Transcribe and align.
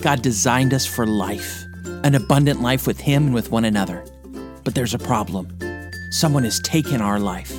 God 0.00 0.22
designed 0.22 0.72
us 0.72 0.86
for 0.86 1.06
life, 1.06 1.64
an 2.04 2.14
abundant 2.14 2.62
life 2.62 2.86
with 2.86 3.00
Him 3.00 3.26
and 3.26 3.34
with 3.34 3.50
one 3.50 3.64
another. 3.64 4.04
But 4.62 4.76
there's 4.76 4.94
a 4.94 4.98
problem. 4.98 5.48
Someone 6.12 6.44
has 6.44 6.60
taken 6.60 7.00
our 7.00 7.18
life. 7.18 7.52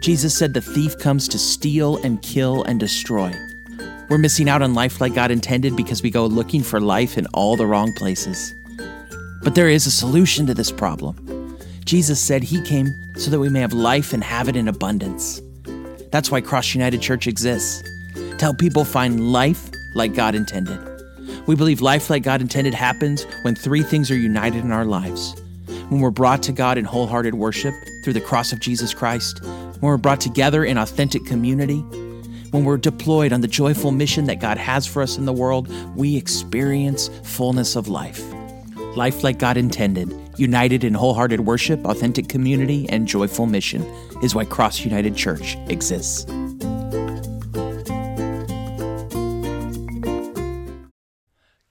Jesus 0.00 0.38
said 0.38 0.54
the 0.54 0.60
thief 0.60 0.96
comes 0.98 1.26
to 1.28 1.38
steal 1.38 1.96
and 2.04 2.22
kill 2.22 2.62
and 2.62 2.78
destroy. 2.78 3.32
We're 4.08 4.18
missing 4.18 4.48
out 4.48 4.62
on 4.62 4.72
life 4.72 5.00
like 5.00 5.14
God 5.14 5.32
intended 5.32 5.76
because 5.76 6.00
we 6.00 6.10
go 6.10 6.26
looking 6.26 6.62
for 6.62 6.80
life 6.80 7.18
in 7.18 7.26
all 7.34 7.56
the 7.56 7.66
wrong 7.66 7.92
places. 7.94 8.54
But 9.42 9.56
there 9.56 9.68
is 9.68 9.86
a 9.86 9.90
solution 9.90 10.46
to 10.46 10.54
this 10.54 10.70
problem. 10.70 11.58
Jesus 11.84 12.20
said 12.20 12.44
He 12.44 12.62
came 12.62 12.86
so 13.16 13.32
that 13.32 13.40
we 13.40 13.48
may 13.48 13.60
have 13.60 13.72
life 13.72 14.12
and 14.12 14.22
have 14.22 14.48
it 14.48 14.54
in 14.54 14.68
abundance. 14.68 15.42
That's 16.12 16.30
why 16.30 16.40
Cross 16.40 16.74
United 16.74 17.02
Church 17.02 17.26
exists 17.26 17.82
to 18.14 18.38
help 18.38 18.58
people 18.58 18.84
find 18.84 19.32
life 19.32 19.70
like 19.96 20.14
God 20.14 20.36
intended. 20.36 20.89
We 21.50 21.56
believe 21.56 21.80
life 21.80 22.08
like 22.10 22.22
God 22.22 22.40
intended 22.40 22.74
happens 22.74 23.24
when 23.42 23.56
three 23.56 23.82
things 23.82 24.08
are 24.12 24.16
united 24.16 24.64
in 24.64 24.70
our 24.70 24.84
lives 24.84 25.34
when 25.90 26.00
we're 26.00 26.10
brought 26.10 26.44
to 26.44 26.52
God 26.52 26.78
in 26.78 26.84
wholehearted 26.84 27.34
worship 27.34 27.74
through 28.04 28.12
the 28.12 28.20
cross 28.20 28.52
of 28.52 28.60
Jesus 28.60 28.94
Christ, 28.94 29.42
when 29.42 29.80
we're 29.80 29.96
brought 29.96 30.20
together 30.20 30.64
in 30.64 30.78
authentic 30.78 31.26
community, 31.26 31.80
when 32.52 32.64
we're 32.64 32.76
deployed 32.76 33.32
on 33.32 33.40
the 33.40 33.48
joyful 33.48 33.90
mission 33.90 34.26
that 34.26 34.40
God 34.40 34.56
has 34.56 34.86
for 34.86 35.02
us 35.02 35.18
in 35.18 35.24
the 35.24 35.32
world, 35.32 35.68
we 35.96 36.16
experience 36.16 37.10
fullness 37.24 37.74
of 37.74 37.88
life. 37.88 38.22
Life 38.96 39.24
like 39.24 39.38
God 39.38 39.56
intended, 39.56 40.14
united 40.36 40.84
in 40.84 40.94
wholehearted 40.94 41.40
worship, 41.40 41.84
authentic 41.84 42.28
community, 42.28 42.88
and 42.88 43.08
joyful 43.08 43.46
mission 43.46 43.82
is 44.22 44.32
why 44.32 44.44
Cross 44.44 44.84
United 44.84 45.16
Church 45.16 45.56
exists. 45.68 46.24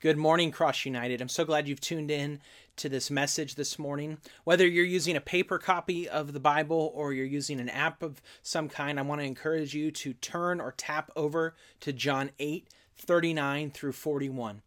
Good 0.01 0.15
morning, 0.15 0.51
Cross 0.51 0.85
United. 0.85 1.19
I'm 1.19 1.27
so 1.27 1.43
glad 1.43 1.67
you've 1.67 1.81
tuned 1.81 2.09
in 2.09 2.39
to 2.77 2.87
this 2.87 3.11
message 3.11 3.55
this 3.55 3.77
morning. 3.77 4.19
Whether 4.45 4.65
you're 4.65 4.85
using 4.85 5.17
a 5.17 5.21
paper 5.21 5.59
copy 5.59 6.07
of 6.07 6.31
the 6.31 6.39
Bible 6.39 6.93
or 6.95 7.11
you're 7.11 7.25
using 7.25 7.59
an 7.59 7.67
app 7.67 8.01
of 8.01 8.21
some 8.41 8.69
kind, 8.69 8.97
I 8.97 9.01
want 9.01 9.19
to 9.19 9.27
encourage 9.27 9.73
you 9.73 9.91
to 9.91 10.13
turn 10.13 10.61
or 10.61 10.71
tap 10.71 11.11
over 11.17 11.53
to 11.81 11.91
John 11.91 12.31
8 12.39 12.69
39 12.95 13.71
through 13.71 13.91
41. 13.91 14.61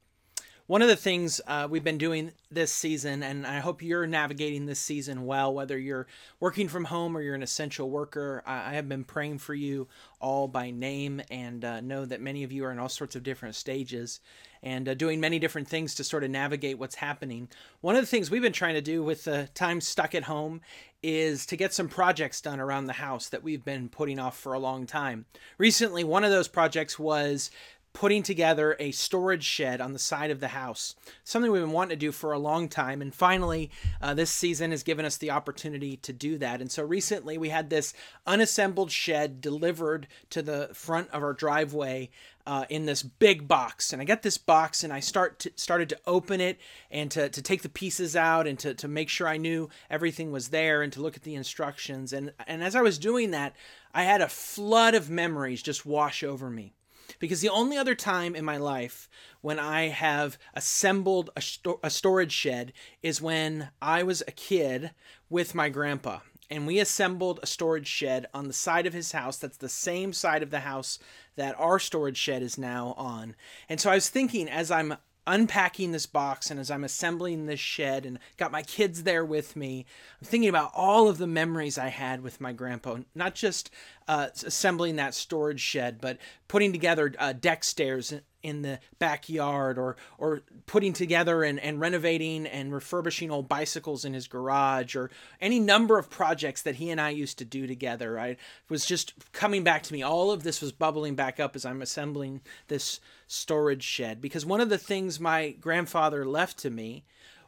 One 0.73 0.81
of 0.81 0.89
the 0.89 0.97
things 0.97 1.39
uh, 1.47 1.69
we've 1.71 1.85
been 1.85 1.99
doing 1.99 2.33
this 2.51 2.73
season, 2.73 3.23
and 3.23 3.47
I 3.47 3.61
hope 3.61 3.83
you're 3.83 4.07
navigating 4.07 4.65
this 4.65 4.79
season 4.79 5.27
well, 5.27 5.53
whether 5.53 5.77
you're 5.77 6.07
working 6.41 6.67
from 6.67 6.85
home 6.87 7.15
or 7.15 7.21
you're 7.21 7.35
an 7.35 7.43
essential 7.43 7.91
worker, 7.91 8.43
I 8.47 8.73
have 8.73 8.89
been 8.89 9.05
praying 9.05 9.41
for 9.41 9.53
you 9.53 9.87
all 10.19 10.49
by 10.49 10.71
name 10.71 11.21
and 11.31 11.63
uh, 11.63 11.83
know 11.83 12.07
that 12.07 12.23
many 12.23 12.43
of 12.43 12.53
you 12.53 12.65
are 12.65 12.73
in 12.73 12.79
all 12.79 12.89
sorts 12.89 13.15
of 13.15 13.23
different 13.23 13.55
stages 13.55 14.21
and 14.63 14.89
uh, 14.89 14.95
doing 14.95 15.21
many 15.21 15.39
different 15.39 15.69
things 15.69 15.95
to 15.97 16.05
sort 16.05 16.25
of 16.25 16.31
navigate 16.31 16.79
what's 16.79 16.95
happening. 16.95 17.51
One 17.83 17.95
of 17.95 18.01
the 18.01 18.07
things 18.07 18.31
we've 18.31 18.41
been 18.41 18.55
trying 18.55 18.75
to 18.75 18.81
do 18.81 19.03
with 19.03 19.25
the 19.25 19.51
time 19.53 19.83
stuck 19.83 20.15
at 20.15 20.25
home 20.25 20.63
is 21.03 21.45
to 21.47 21.57
get 21.57 21.75
some 21.75 21.89
projects 21.89 22.41
done 22.41 22.61
around 22.61 22.87
the 22.87 22.95
house 22.95 23.29
that 23.29 23.43
we've 23.43 23.65
been 23.65 23.91
putting 23.91 24.19
off 24.19 24.39
for 24.39 24.55
a 24.55 24.59
long 24.59 24.87
time. 24.87 25.27
Recently, 25.59 26.03
one 26.03 26.25
of 26.25 26.31
those 26.31 26.49
projects 26.49 26.99
was 26.99 27.51
putting 27.93 28.23
together 28.23 28.77
a 28.79 28.91
storage 28.91 29.45
shed 29.45 29.81
on 29.81 29.93
the 29.93 29.99
side 29.99 30.31
of 30.31 30.41
the 30.41 30.49
house. 30.49 30.95
Something 31.25 31.53
we've 31.53 31.63
been 31.63 31.73
wanting 31.73 31.91
to 31.99 32.07
do 32.07 32.13
for 32.13 32.33
a 32.33 32.39
long 32.39 32.69
time. 32.69 33.03
And 33.03 33.15
finally, 33.15 33.71
uh, 34.01 34.15
this 34.15 34.31
season 34.31 34.71
has 34.71 34.83
given 34.83 35.05
us 35.05 35.17
the 35.17 35.31
opportunity 35.31 35.97
to 35.99 36.13
do 36.13 36.39
that. 36.39 36.61
And 36.61 36.71
so 36.71 36.83
recently 36.83 37.37
we 37.37 37.51
had 37.51 37.71
this 37.71 37.93
unassembled 38.27 38.91
shed 38.91 39.41
delivered 39.41 40.09
to 40.31 40.43
the 40.43 40.71
front 40.73 41.11
of 41.11 41.23
our 41.23 41.35
driveway. 41.35 42.11
Uh, 42.45 42.65
in 42.69 42.87
this 42.87 43.05
big 43.05 43.47
box 43.47 43.93
and 43.93 44.03
i 44.03 44.05
got 44.05 44.23
this 44.23 44.37
box 44.37 44.83
and 44.83 44.93
i 44.93 44.99
start 44.99 45.39
to, 45.39 45.53
started 45.55 45.89
to 45.89 45.99
open 46.09 46.41
it 46.41 46.59
and 46.91 47.09
to, 47.09 47.29
to 47.29 47.41
take 47.41 47.63
the 47.63 47.69
pieces 47.69 48.17
out 48.17 48.49
and 48.49 48.59
to, 48.59 48.75
to 48.75 48.89
make 48.89 49.09
sure 49.09 49.29
i 49.29 49.37
knew 49.37 49.69
everything 49.89 50.33
was 50.33 50.49
there 50.49 50.83
and 50.83 50.93
to 50.93 51.01
look 51.01 51.15
at 51.15 51.23
the 51.23 51.37
instructions 51.37 52.13
and 52.13 52.33
and 52.49 52.65
as 52.65 52.75
i 52.75 52.83
was 52.83 52.99
doing 52.99 53.31
that 53.31 53.55
i 53.95 54.03
had 54.03 54.21
a 54.21 54.29
flood 54.29 54.97
of 54.97 55.09
memories 55.09 55.63
just 55.63 55.87
wash 55.87 56.25
over 56.25 56.51
me 56.51 56.75
because 57.19 57.41
the 57.41 57.49
only 57.49 57.77
other 57.77 57.95
time 57.95 58.35
in 58.35 58.45
my 58.45 58.57
life 58.57 59.09
when 59.41 59.59
I 59.59 59.89
have 59.89 60.39
assembled 60.55 61.31
a, 61.37 61.41
sto- 61.41 61.81
a 61.83 61.91
storage 61.91 62.33
shed 62.33 62.73
is 63.03 63.21
when 63.21 63.71
I 63.81 64.03
was 64.03 64.23
a 64.23 64.33
kid 64.33 64.93
with 65.29 65.55
my 65.55 65.69
grandpa. 65.69 66.21
And 66.51 66.67
we 66.67 66.79
assembled 66.81 67.41
a 67.43 67.47
storage 67.47 67.87
shed 67.87 68.27
on 68.35 68.47
the 68.47 68.53
side 68.53 68.87
of 68.87 68.93
his 68.93 69.13
house. 69.13 69.39
That's 69.39 69.57
the 69.57 69.71
same 69.71 70.13
side 70.13 70.43
of 70.43 70.51
the 70.51 70.61
house 70.61 70.99
that 71.37 71.59
our 71.59 71.79
storage 71.79 72.19
shed 72.19 72.43
is 72.43 72.59
now 72.59 72.95
on. 72.99 73.35
And 73.69 73.81
so 73.81 73.91
I 73.91 73.95
was 73.95 74.11
thinking 74.11 74.49
as 74.49 74.71
I'm 74.71 74.97
unpacking 75.27 75.93
this 75.93 76.07
box 76.07 76.51
and 76.51 76.59
as 76.59 76.71
I'm 76.71 76.85
assembling 76.85 77.47
this 77.47 77.61
shed 77.61 78.05
and 78.05 78.19
got 78.37 78.53
my 78.53 78.63
kids 78.63 79.03
there 79.03 79.25
with 79.25 79.57
me, 79.57 79.87
I'm 80.21 80.27
thinking 80.27 80.49
about 80.49 80.73
all 80.75 81.09
of 81.09 81.19
the 81.19 81.27
memories 81.27 81.79
I 81.79 81.89
had 81.89 82.23
with 82.23 82.41
my 82.41 82.53
grandpa, 82.53 82.99
not 83.15 83.35
just 83.35 83.71
uh, 84.09 84.29
assembling 84.45 84.97
that 84.97 85.15
storage 85.15 85.61
shed, 85.61 86.01
but 86.01 86.19
putting 86.49 86.73
together 86.73 87.15
uh, 87.19 87.33
deck 87.33 87.65
stairs 87.65 88.13
in 88.43 88.63
the 88.63 88.79
backyard 88.99 89.79
or 89.79 89.97
or 90.19 90.43
putting 90.67 90.93
together 90.93 91.43
and, 91.43 91.59
and 91.61 91.81
renovating 91.81 92.47
and 92.47 92.73
refurbishing 92.73 93.31
old 93.31 93.49
bicycles 93.49 94.05
in 94.05 94.15
his 94.15 94.27
garage 94.27 94.97
or 94.97 95.11
any 95.41 95.61
number 95.61 95.99
of 95.99 96.11
projects 96.11 96.63
that 96.63 96.77
he 96.77 96.91
and 96.91 97.01
I 97.01 97.11
used 97.11 97.39
to 97.39 97.45
do 97.45 97.67
together. 97.67 98.19
I 98.19 98.37
was 98.69 98.85
just 98.85 99.15
coming 99.33 99.65
back 99.65 99.83
to 99.85 99.93
me. 99.93 100.03
All 100.03 100.31
of 100.31 100.43
this 100.43 100.61
was 100.61 100.73
bubbling 100.73 101.15
back 101.15 101.39
up 101.39 101.55
as 101.57 101.65
I'm 101.65 101.83
assembling 101.83 102.41
this 102.69 103.01
storage 103.27 103.85
shed 103.85 104.21
because 104.21 104.45
one 104.45 104.61
of 104.61 104.69
the 104.69 104.79
things 104.79 105.21
my 105.21 105.51
grandfather 105.51 106.25
left 106.25 106.59
to 106.59 106.71
me 106.71 107.05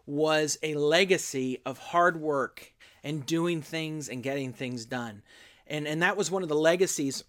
was 0.07 0.59
a 0.63 0.75
legacy 0.75 1.61
of 1.65 1.79
hard 1.79 2.21
work 2.21 2.73
and 3.03 3.27
doing 3.27 3.63
things 3.63 4.09
and 4.09 4.23
getting 4.23 4.53
things 4.53 4.85
done. 4.85 5.23
And 5.67 5.87
and 5.87 6.03
that 6.03 6.17
was 6.17 6.31
one 6.31 6.43
of 6.43 6.49
the 6.49 6.55
legacies 6.55 7.25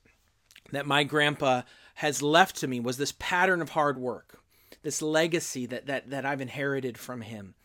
that 0.72 0.86
my 0.86 1.04
grandpa 1.04 1.62
has 1.96 2.22
left 2.22 2.58
to 2.58 2.68
me 2.68 2.80
was 2.80 2.98
this 2.98 3.14
pattern 3.20 3.62
of 3.62 3.70
hard 3.70 3.98
work, 3.98 4.40
this 4.84 5.02
legacy 5.02 5.66
that 5.66 5.88
that 5.88 6.10
that 6.10 6.26
I've 6.26 6.42
inherited 6.42 6.98
from 6.98 7.22
him. 7.22 7.56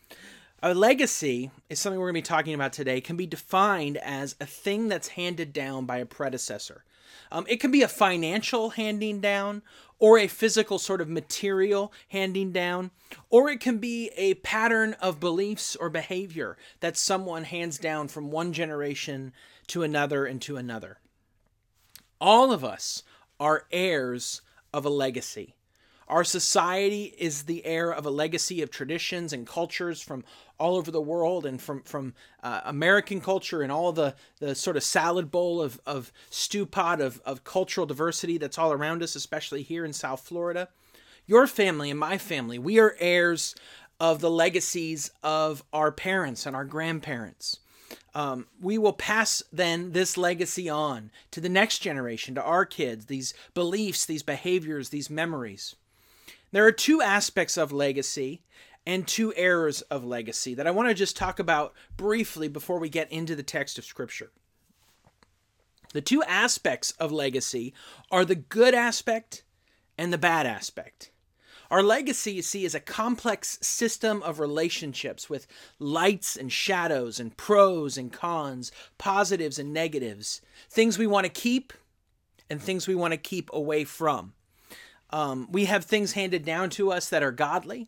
A 0.63 0.73
legacy 0.73 1.49
is 1.69 1.79
something 1.79 1.99
we're 1.99 2.11
going 2.11 2.21
to 2.21 2.29
be 2.29 2.33
talking 2.33 2.53
about 2.53 2.73
today, 2.73 3.01
can 3.01 3.17
be 3.17 3.25
defined 3.25 3.97
as 3.97 4.35
a 4.39 4.45
thing 4.45 4.89
that's 4.89 5.09
handed 5.09 5.53
down 5.53 5.85
by 5.85 5.97
a 5.97 6.05
predecessor. 6.05 6.83
Um, 7.31 7.45
it 7.49 7.59
can 7.59 7.71
be 7.71 7.81
a 7.81 7.87
financial 7.87 8.69
handing 8.71 9.21
down, 9.21 9.63
or 9.97 10.17
a 10.17 10.27
physical 10.27 10.79
sort 10.79 11.01
of 11.01 11.09
material 11.09 11.91
handing 12.09 12.51
down, 12.51 12.91
or 13.29 13.49
it 13.49 13.59
can 13.59 13.79
be 13.79 14.11
a 14.15 14.35
pattern 14.35 14.95
of 15.01 15.19
beliefs 15.19 15.75
or 15.75 15.89
behavior 15.89 16.57
that 16.79 16.97
someone 16.97 17.43
hands 17.43 17.77
down 17.77 18.07
from 18.07 18.31
one 18.31 18.53
generation 18.53 19.33
to 19.67 19.83
another 19.83 20.25
and 20.25 20.41
to 20.41 20.57
another. 20.57 20.99
All 22.19 22.51
of 22.51 22.63
us 22.63 23.03
are 23.41 23.65
heirs 23.71 24.43
of 24.71 24.85
a 24.85 24.89
legacy. 24.89 25.55
Our 26.07 26.23
society 26.23 27.15
is 27.17 27.43
the 27.43 27.65
heir 27.65 27.91
of 27.91 28.05
a 28.05 28.11
legacy 28.11 28.61
of 28.61 28.69
traditions 28.69 29.33
and 29.33 29.47
cultures 29.47 29.99
from 29.99 30.23
all 30.59 30.75
over 30.75 30.91
the 30.91 31.01
world 31.01 31.47
and 31.47 31.59
from, 31.59 31.81
from 31.81 32.13
uh, 32.43 32.61
American 32.65 33.19
culture 33.19 33.63
and 33.63 33.71
all 33.71 33.93
the, 33.93 34.13
the 34.39 34.53
sort 34.53 34.77
of 34.77 34.83
salad 34.83 35.31
bowl 35.31 35.59
of, 35.59 35.81
of 35.87 36.11
stew 36.29 36.67
pot 36.67 37.01
of, 37.01 37.19
of 37.25 37.43
cultural 37.43 37.87
diversity 37.87 38.37
that's 38.37 38.59
all 38.59 38.71
around 38.71 39.01
us, 39.01 39.15
especially 39.15 39.63
here 39.63 39.85
in 39.85 39.93
South 39.93 40.21
Florida. 40.21 40.69
Your 41.25 41.47
family 41.47 41.89
and 41.89 41.99
my 41.99 42.19
family, 42.19 42.59
we 42.59 42.77
are 42.77 42.95
heirs 42.99 43.55
of 43.99 44.21
the 44.21 44.29
legacies 44.29 45.09
of 45.23 45.63
our 45.73 45.91
parents 45.91 46.45
and 46.45 46.55
our 46.55 46.65
grandparents. 46.65 47.59
Um, 48.13 48.47
we 48.59 48.77
will 48.77 48.93
pass 48.93 49.41
then 49.51 49.91
this 49.91 50.17
legacy 50.17 50.69
on 50.69 51.11
to 51.31 51.41
the 51.41 51.49
next 51.49 51.79
generation, 51.79 52.35
to 52.35 52.43
our 52.43 52.65
kids, 52.65 53.05
these 53.05 53.33
beliefs, 53.53 54.05
these 54.05 54.23
behaviors, 54.23 54.89
these 54.89 55.09
memories. 55.09 55.75
There 56.51 56.65
are 56.65 56.71
two 56.71 57.01
aspects 57.01 57.57
of 57.57 57.71
legacy 57.71 58.41
and 58.85 59.07
two 59.07 59.33
errors 59.35 59.81
of 59.83 60.03
legacy 60.03 60.53
that 60.55 60.67
I 60.67 60.71
want 60.71 60.89
to 60.89 60.95
just 60.95 61.15
talk 61.15 61.39
about 61.39 61.73
briefly 61.95 62.47
before 62.47 62.79
we 62.79 62.89
get 62.89 63.11
into 63.11 63.35
the 63.35 63.43
text 63.43 63.77
of 63.77 63.85
Scripture. 63.85 64.31
The 65.93 66.01
two 66.01 66.23
aspects 66.23 66.91
of 66.91 67.11
legacy 67.11 67.73
are 68.09 68.25
the 68.25 68.35
good 68.35 68.73
aspect 68.73 69.43
and 69.97 70.11
the 70.11 70.17
bad 70.17 70.45
aspect. 70.45 71.11
Our 71.71 71.81
legacy, 71.81 72.33
you 72.33 72.41
see, 72.41 72.65
is 72.65 72.75
a 72.75 72.81
complex 72.81 73.57
system 73.61 74.21
of 74.23 74.41
relationships 74.41 75.29
with 75.29 75.47
lights 75.79 76.35
and 76.35 76.51
shadows 76.51 77.17
and 77.17 77.35
pros 77.37 77.97
and 77.97 78.11
cons, 78.11 78.73
positives 78.97 79.57
and 79.57 79.71
negatives, 79.71 80.41
things 80.69 80.97
we 80.99 81.07
want 81.07 81.23
to 81.25 81.31
keep 81.31 81.71
and 82.49 82.61
things 82.61 82.89
we 82.89 82.95
want 82.95 83.13
to 83.13 83.17
keep 83.17 83.49
away 83.53 83.85
from. 83.85 84.33
Um, 85.11 85.47
we 85.49 85.63
have 85.65 85.85
things 85.85 86.11
handed 86.11 86.43
down 86.43 86.71
to 86.71 86.91
us 86.91 87.07
that 87.07 87.23
are 87.23 87.31
godly, 87.31 87.87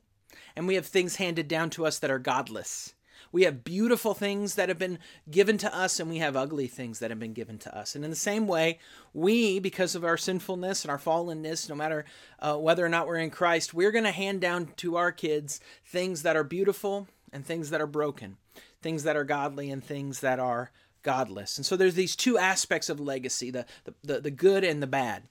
and 0.55 0.65
we 0.65 0.75
have 0.75 0.85
things 0.85 1.17
handed 1.17 1.49
down 1.49 1.69
to 1.71 1.85
us 1.85 1.99
that 1.99 2.09
are 2.09 2.19
godless. 2.19 2.93
We 3.33 3.43
have 3.43 3.63
beautiful 3.63 4.13
things 4.13 4.55
that 4.55 4.69
have 4.69 4.77
been 4.77 4.99
given 5.29 5.57
to 5.57 5.75
us, 5.75 5.99
and 5.99 6.07
we 6.07 6.19
have 6.19 6.37
ugly 6.37 6.67
things 6.67 6.99
that 6.99 7.09
have 7.09 7.19
been 7.19 7.33
given 7.33 7.57
to 7.57 7.77
us. 7.77 7.95
And 7.95 8.05
in 8.05 8.11
the 8.11 8.15
same 8.15 8.47
way, 8.47 8.77
we, 9.11 9.59
because 9.59 9.95
of 9.95 10.05
our 10.05 10.17
sinfulness 10.17 10.83
and 10.83 10.91
our 10.91 10.99
fallenness, 10.99 11.67
no 11.67 11.73
matter 11.73 12.05
uh, 12.39 12.55
whether 12.55 12.85
or 12.85 12.89
not 12.89 13.07
we're 13.07 13.17
in 13.17 13.31
Christ, 13.31 13.73
we're 13.73 13.91
going 13.91 14.03
to 14.03 14.11
hand 14.11 14.39
down 14.39 14.67
to 14.77 14.97
our 14.97 15.11
kids 15.11 15.59
things 15.83 16.21
that 16.21 16.35
are 16.35 16.43
beautiful 16.43 17.07
and 17.33 17.43
things 17.43 17.71
that 17.71 17.81
are 17.81 17.87
broken, 17.87 18.37
things 18.83 19.01
that 19.01 19.15
are 19.17 19.23
godly 19.23 19.71
and 19.71 19.83
things 19.83 20.19
that 20.19 20.39
are 20.39 20.71
godless. 21.01 21.57
And 21.57 21.65
so 21.65 21.75
there's 21.75 21.95
these 21.95 22.15
two 22.15 22.37
aspects 22.37 22.87
of 22.87 22.99
legacy 22.99 23.49
the, 23.49 23.65
the, 24.03 24.21
the 24.21 24.31
good 24.31 24.63
and 24.63 24.81
the 24.81 24.87
bad. 24.87 25.23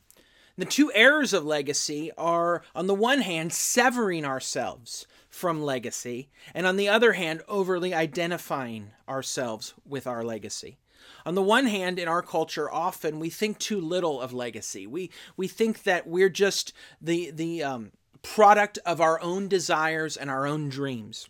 The 0.58 0.64
two 0.64 0.92
errors 0.92 1.32
of 1.32 1.46
legacy 1.46 2.10
are, 2.18 2.62
on 2.74 2.86
the 2.86 2.94
one 2.94 3.20
hand, 3.20 3.52
severing 3.52 4.24
ourselves 4.24 5.06
from 5.32 5.62
legacy, 5.62 6.28
and 6.54 6.66
on 6.66 6.76
the 6.76 6.88
other 6.88 7.14
hand, 7.14 7.42
overly 7.48 7.94
identifying 7.94 8.90
ourselves 9.08 9.72
with 9.88 10.06
our 10.06 10.22
legacy. 10.22 10.76
On 11.24 11.34
the 11.34 11.42
one 11.42 11.66
hand, 11.66 11.98
in 11.98 12.06
our 12.06 12.22
culture, 12.22 12.70
often 12.70 13.18
we 13.18 13.30
think 13.30 13.58
too 13.58 13.80
little 13.80 14.20
of 14.20 14.34
legacy. 14.34 14.86
We 14.86 15.10
we 15.36 15.48
think 15.48 15.84
that 15.84 16.06
we're 16.06 16.28
just 16.28 16.74
the 17.00 17.30
the 17.30 17.62
um, 17.62 17.92
product 18.22 18.78
of 18.84 19.00
our 19.00 19.20
own 19.22 19.48
desires 19.48 20.18
and 20.18 20.30
our 20.30 20.46
own 20.46 20.68
dreams. 20.68 21.28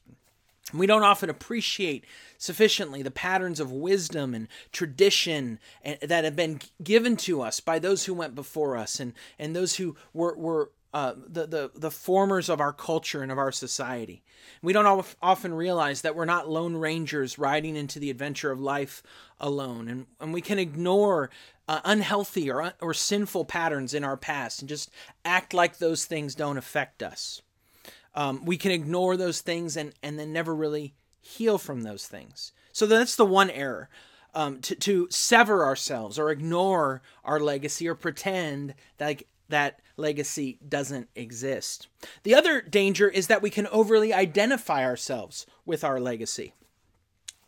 We 0.74 0.86
don't 0.86 1.02
often 1.04 1.30
appreciate 1.30 2.04
sufficiently 2.38 3.02
the 3.02 3.10
patterns 3.10 3.60
of 3.60 3.70
wisdom 3.70 4.34
and 4.34 4.48
tradition 4.72 5.58
that 6.00 6.24
have 6.24 6.36
been 6.36 6.60
given 6.82 7.16
to 7.18 7.40
us 7.42 7.60
by 7.60 7.78
those 7.78 8.04
who 8.06 8.14
went 8.14 8.34
before 8.34 8.76
us 8.76 8.98
and, 8.98 9.12
and 9.38 9.54
those 9.54 9.76
who 9.76 9.96
were, 10.14 10.34
were 10.36 10.70
uh, 10.92 11.14
the, 11.26 11.46
the, 11.46 11.70
the 11.74 11.90
formers 11.90 12.48
of 12.48 12.60
our 12.60 12.72
culture 12.72 13.22
and 13.22 13.32
of 13.32 13.38
our 13.38 13.52
society. 13.52 14.22
We 14.60 14.72
don't 14.72 15.06
often 15.22 15.54
realize 15.54 16.02
that 16.02 16.14
we're 16.14 16.24
not 16.24 16.50
lone 16.50 16.76
rangers 16.76 17.38
riding 17.38 17.76
into 17.76 17.98
the 17.98 18.10
adventure 18.10 18.50
of 18.50 18.60
life 18.60 19.02
alone, 19.40 19.88
and, 19.88 20.06
and 20.20 20.34
we 20.34 20.42
can 20.42 20.58
ignore 20.58 21.30
uh, 21.66 21.80
unhealthy 21.84 22.50
or, 22.50 22.74
or 22.80 22.92
sinful 22.92 23.46
patterns 23.46 23.94
in 23.94 24.04
our 24.04 24.16
past 24.16 24.60
and 24.60 24.68
just 24.68 24.90
act 25.24 25.54
like 25.54 25.78
those 25.78 26.04
things 26.04 26.34
don't 26.34 26.58
affect 26.58 27.02
us. 27.02 27.40
Um, 28.14 28.44
we 28.44 28.58
can 28.58 28.70
ignore 28.70 29.16
those 29.16 29.40
things 29.40 29.76
and, 29.76 29.94
and 30.02 30.18
then 30.18 30.32
never 30.32 30.54
really 30.54 30.94
heal 31.20 31.56
from 31.56 31.82
those 31.82 32.06
things. 32.06 32.52
So 32.72 32.86
that's 32.86 33.16
the 33.16 33.24
one 33.24 33.50
error. 33.50 33.88
Um, 34.34 34.60
to, 34.62 34.74
to 34.74 35.08
sever 35.10 35.62
ourselves 35.62 36.18
or 36.18 36.30
ignore 36.30 37.02
our 37.22 37.38
legacy 37.38 37.86
or 37.86 37.94
pretend 37.94 38.74
that 38.96 39.22
that 39.52 39.80
legacy 39.96 40.58
doesn't 40.66 41.08
exist. 41.14 41.88
The 42.22 42.34
other 42.34 42.60
danger 42.60 43.08
is 43.08 43.26
that 43.28 43.42
we 43.42 43.50
can 43.50 43.66
overly 43.68 44.12
identify 44.12 44.84
ourselves 44.84 45.46
with 45.64 45.84
our 45.84 46.00
legacy. 46.00 46.54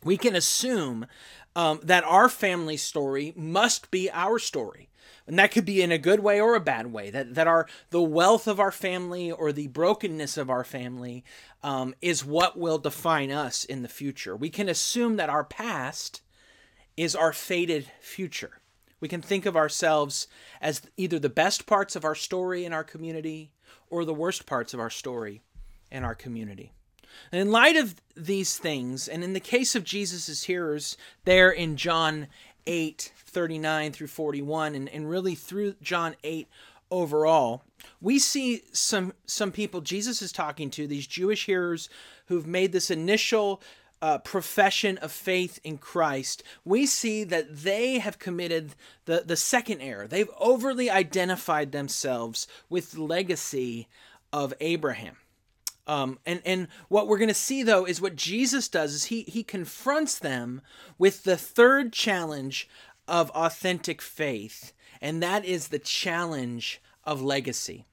We 0.03 0.17
can 0.17 0.35
assume 0.35 1.07
um, 1.55 1.79
that 1.83 2.03
our 2.03 2.29
family 2.29 2.77
story 2.77 3.33
must 3.35 3.89
be 3.91 4.09
our 4.11 4.39
story. 4.39 4.89
And 5.27 5.39
that 5.39 5.51
could 5.51 5.65
be 5.65 5.81
in 5.81 5.91
a 5.91 5.97
good 5.97 6.19
way 6.19 6.39
or 6.39 6.53
a 6.53 6.59
bad 6.59 6.87
way. 6.93 7.09
That 7.09 7.33
that 7.33 7.47
our 7.47 7.67
the 7.89 8.01
wealth 8.01 8.47
of 8.47 8.59
our 8.59 8.71
family 8.71 9.31
or 9.31 9.51
the 9.51 9.67
brokenness 9.67 10.37
of 10.37 10.51
our 10.51 10.63
family 10.63 11.23
um, 11.63 11.95
is 11.99 12.23
what 12.23 12.59
will 12.59 12.77
define 12.77 13.31
us 13.31 13.63
in 13.63 13.81
the 13.81 13.87
future. 13.87 14.35
We 14.35 14.51
can 14.51 14.69
assume 14.69 15.15
that 15.15 15.29
our 15.29 15.43
past 15.43 16.21
is 16.95 17.15
our 17.15 17.33
fated 17.33 17.91
future. 17.99 18.59
We 18.99 19.07
can 19.07 19.21
think 19.21 19.45
of 19.45 19.55
ourselves 19.55 20.27
as 20.61 20.81
either 20.97 21.19
the 21.19 21.29
best 21.29 21.65
parts 21.65 21.95
of 21.95 22.05
our 22.05 22.15
story 22.15 22.65
in 22.65 22.73
our 22.73 22.83
community 22.83 23.51
or 23.89 24.05
the 24.05 24.13
worst 24.13 24.45
parts 24.45 24.73
of 24.73 24.79
our 24.79 24.89
story 24.89 25.41
in 25.91 26.03
our 26.03 26.15
community. 26.15 26.71
And 27.31 27.41
in 27.41 27.51
light 27.51 27.75
of 27.75 27.95
these 28.15 28.57
things, 28.57 29.07
and 29.07 29.23
in 29.23 29.33
the 29.33 29.39
case 29.39 29.75
of 29.75 29.83
Jesus' 29.83 30.43
hearers 30.43 30.97
there 31.23 31.51
in 31.51 31.77
John 31.77 32.27
8 32.67 33.11
39 33.17 33.91
through 33.91 34.07
41 34.07 34.75
and, 34.75 34.89
and 34.89 35.09
really 35.09 35.35
through 35.35 35.75
John 35.81 36.15
8 36.23 36.47
overall 36.91 37.63
we 38.01 38.19
see 38.19 38.61
some 38.71 39.13
some 39.25 39.51
people 39.51 39.81
Jesus 39.81 40.21
is 40.21 40.31
talking 40.31 40.69
to 40.71 40.87
these 40.87 41.07
Jewish 41.07 41.45
hearers 41.45 41.89
who've 42.27 42.47
made 42.47 42.71
this 42.71 42.89
initial 42.89 43.61
uh, 44.01 44.17
profession 44.19 44.97
of 44.99 45.11
faith 45.11 45.59
in 45.63 45.77
Christ, 45.77 46.43
we 46.63 46.85
see 46.85 47.23
that 47.23 47.55
they 47.63 47.99
have 47.99 48.19
committed 48.19 48.75
the, 49.05 49.23
the 49.25 49.35
second 49.35 49.81
error. 49.81 50.07
They've 50.07 50.29
overly 50.39 50.89
identified 50.89 51.71
themselves 51.71 52.47
with 52.69 52.91
the 52.91 53.03
legacy 53.03 53.87
of 54.31 54.53
Abraham. 54.59 55.17
Um, 55.87 56.19
and 56.25 56.41
and 56.45 56.67
what 56.89 57.07
we're 57.07 57.19
going 57.19 57.27
to 57.27 57.33
see 57.33 57.61
though 57.61 57.85
is 57.85 58.01
what 58.01 58.15
Jesus 58.15 58.67
does 58.67 58.93
is 58.93 59.05
he 59.05 59.21
he 59.23 59.43
confronts 59.43 60.17
them 60.17 60.61
with 60.97 61.23
the 61.23 61.37
third 61.37 61.93
challenge 61.93 62.67
of 63.07 63.29
authentic 63.31 64.01
faith, 64.01 64.73
and 64.99 65.21
that 65.21 65.45
is 65.45 65.67
the 65.67 65.79
challenge 65.79 66.81
of 67.03 67.21
legacy. 67.21 67.85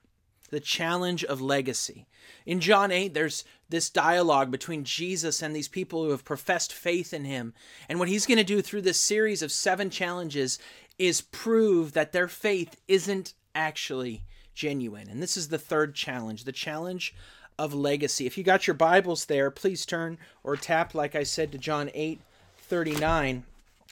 The 0.53 0.61
challenge 0.61 1.25
of 1.25 1.41
legacy. 1.41 2.07
In 2.47 2.61
John 2.61 2.93
8, 2.93 3.15
there's 3.15 3.45
this 3.69 3.91
dialogue 3.91 4.51
between 4.51 4.85
Jesus 4.85 5.43
and 5.43 5.57
these 5.57 5.67
people 5.67 6.05
who 6.05 6.11
have 6.11 6.25
professed 6.25 6.73
faith 6.73 7.13
in 7.15 7.25
him. 7.25 7.55
And 7.89 7.99
what 7.99 8.09
he's 8.09 8.27
going 8.27 8.39
to 8.39 8.45
do 8.45 8.63
through 8.63 8.83
this 8.83 9.01
series 9.01 9.43
of 9.43 9.51
seven 9.51 9.91
challenges 9.91 10.59
is 10.99 11.23
prove 11.23 11.95
that 11.95 12.13
their 12.13 12.29
faith 12.29 12.77
isn't 12.87 13.35
actually 13.55 14.23
genuine. 14.55 15.09
And 15.09 15.23
this 15.23 15.37
is 15.37 15.49
the 15.49 15.59
third 15.59 15.95
challenge 15.95 16.45
the 16.45 16.53
challenge 16.53 17.15
of 17.59 17.75
legacy. 17.75 18.27
If 18.27 18.37
you 18.37 18.45
got 18.45 18.67
your 18.67 18.75
Bibles 18.75 19.25
there, 19.27 19.51
please 19.51 19.87
turn 19.87 20.19
or 20.45 20.57
tap, 20.57 20.95
like 20.95 21.15
I 21.15 21.23
said, 21.23 21.53
to 21.53 21.59
John 21.59 21.91
8 21.95 22.21
39, 22.59 23.45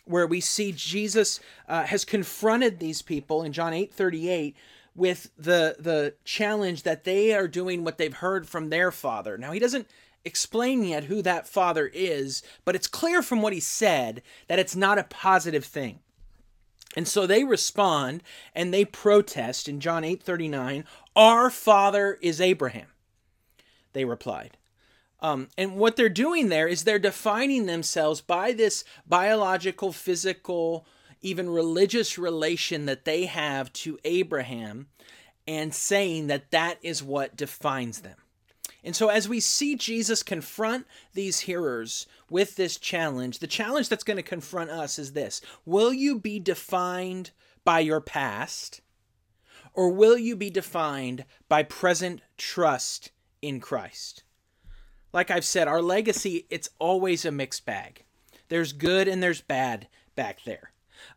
where 0.05 0.27
we 0.27 0.41
see 0.41 0.73
Jesus 0.73 1.41
uh, 1.69 1.85
has 1.85 2.05
confronted 2.05 2.79
these 2.79 3.03
people 3.03 3.43
in 3.43 3.53
John 3.53 3.73
8 3.73 3.93
38 3.93 4.57
with 4.95 5.31
the, 5.37 5.77
the 5.79 6.15
challenge 6.25 6.83
that 6.83 7.05
they 7.05 7.33
are 7.33 7.49
doing 7.49 7.85
what 7.85 7.99
they've 7.99 8.15
heard 8.15 8.49
from 8.49 8.69
their 8.69 8.91
father. 8.91 9.39
Now, 9.39 9.53
he 9.53 9.61
doesn't 9.61 9.89
explain 10.25 10.85
yet 10.85 11.05
who 11.05 11.23
that 11.23 11.49
father 11.49 11.91
is, 11.93 12.43
but 12.65 12.75
it's 12.75 12.87
clear 12.87 13.23
from 13.23 13.43
what 13.43 13.53
he 13.53 13.61
said 13.61 14.23
that 14.49 14.59
it's 14.59 14.77
not 14.77 14.99
a 14.99 15.05
positive 15.05 15.65
thing. 15.65 16.01
And 16.97 17.07
so 17.07 17.27
they 17.27 17.45
respond 17.45 18.23
and 18.55 18.75
they 18.75 18.85
protest 18.85 19.69
in 19.69 19.81
John 19.81 20.03
8:39, 20.05 20.85
"Our 21.15 21.51
father 21.51 22.19
is 22.21 22.41
Abraham." 22.41 22.89
they 23.93 24.05
replied. 24.05 24.57
Um, 25.21 25.49
and 25.59 25.77
what 25.77 25.97
they're 25.97 26.09
doing 26.09 26.49
there 26.49 26.67
is 26.67 26.85
they're 26.85 26.99
defining 26.99 27.67
themselves 27.67 28.21
by 28.21 28.53
this 28.53 28.85
biological, 29.07 29.93
physical, 29.93 30.87
even 31.23 31.51
religious 31.51 32.19
relation 32.19 32.87
that 32.87 33.05
they 33.05 33.27
have 33.27 33.73
to 33.73 33.99
Abraham 34.05 34.89
and 35.47 35.75
saying 35.75 36.29
that 36.29 36.51
that 36.51 36.79
is 36.83 37.03
what 37.03 37.37
defines 37.37 38.01
them. 38.01 38.17
And 38.83 38.97
so, 38.97 39.09
as 39.09 39.29
we 39.29 39.41
see 39.41 39.77
Jesus 39.77 40.23
confront 40.23 40.87
these 41.13 41.41
hearers 41.41 42.07
with 42.31 42.57
this 42.57 42.79
challenge, 42.79 43.39
the 43.39 43.47
challenge 43.47 43.89
that's 43.91 44.05
going 44.05 44.17
to 44.17 44.23
confront 44.23 44.71
us 44.71 44.99
is 44.99 45.13
this 45.13 45.43
Will 45.67 45.93
you 45.93 46.19
be 46.19 46.39
defined 46.39 47.31
by 47.65 47.81
your 47.81 48.01
past, 48.01 48.81
or 49.75 49.91
will 49.91 50.17
you 50.17 50.35
be 50.35 50.49
defined 50.49 51.27
by 51.49 51.63
present 51.63 52.23
trust 52.39 53.11
in 53.43 53.61
Christ. 53.61 54.23
Like 55.13 55.31
I've 55.31 55.45
said, 55.45 55.69
our 55.69 55.83
legacy, 55.83 56.47
it's 56.51 56.69
always 56.79 57.25
a 57.25 57.33
mixed 57.33 57.67
bag. 57.67 58.05
There's 58.49 58.73
good 58.73 59.09
and 59.09 59.23
there's 59.23 59.41
bad 59.41 59.89
back 60.15 60.45
there. 60.45 60.73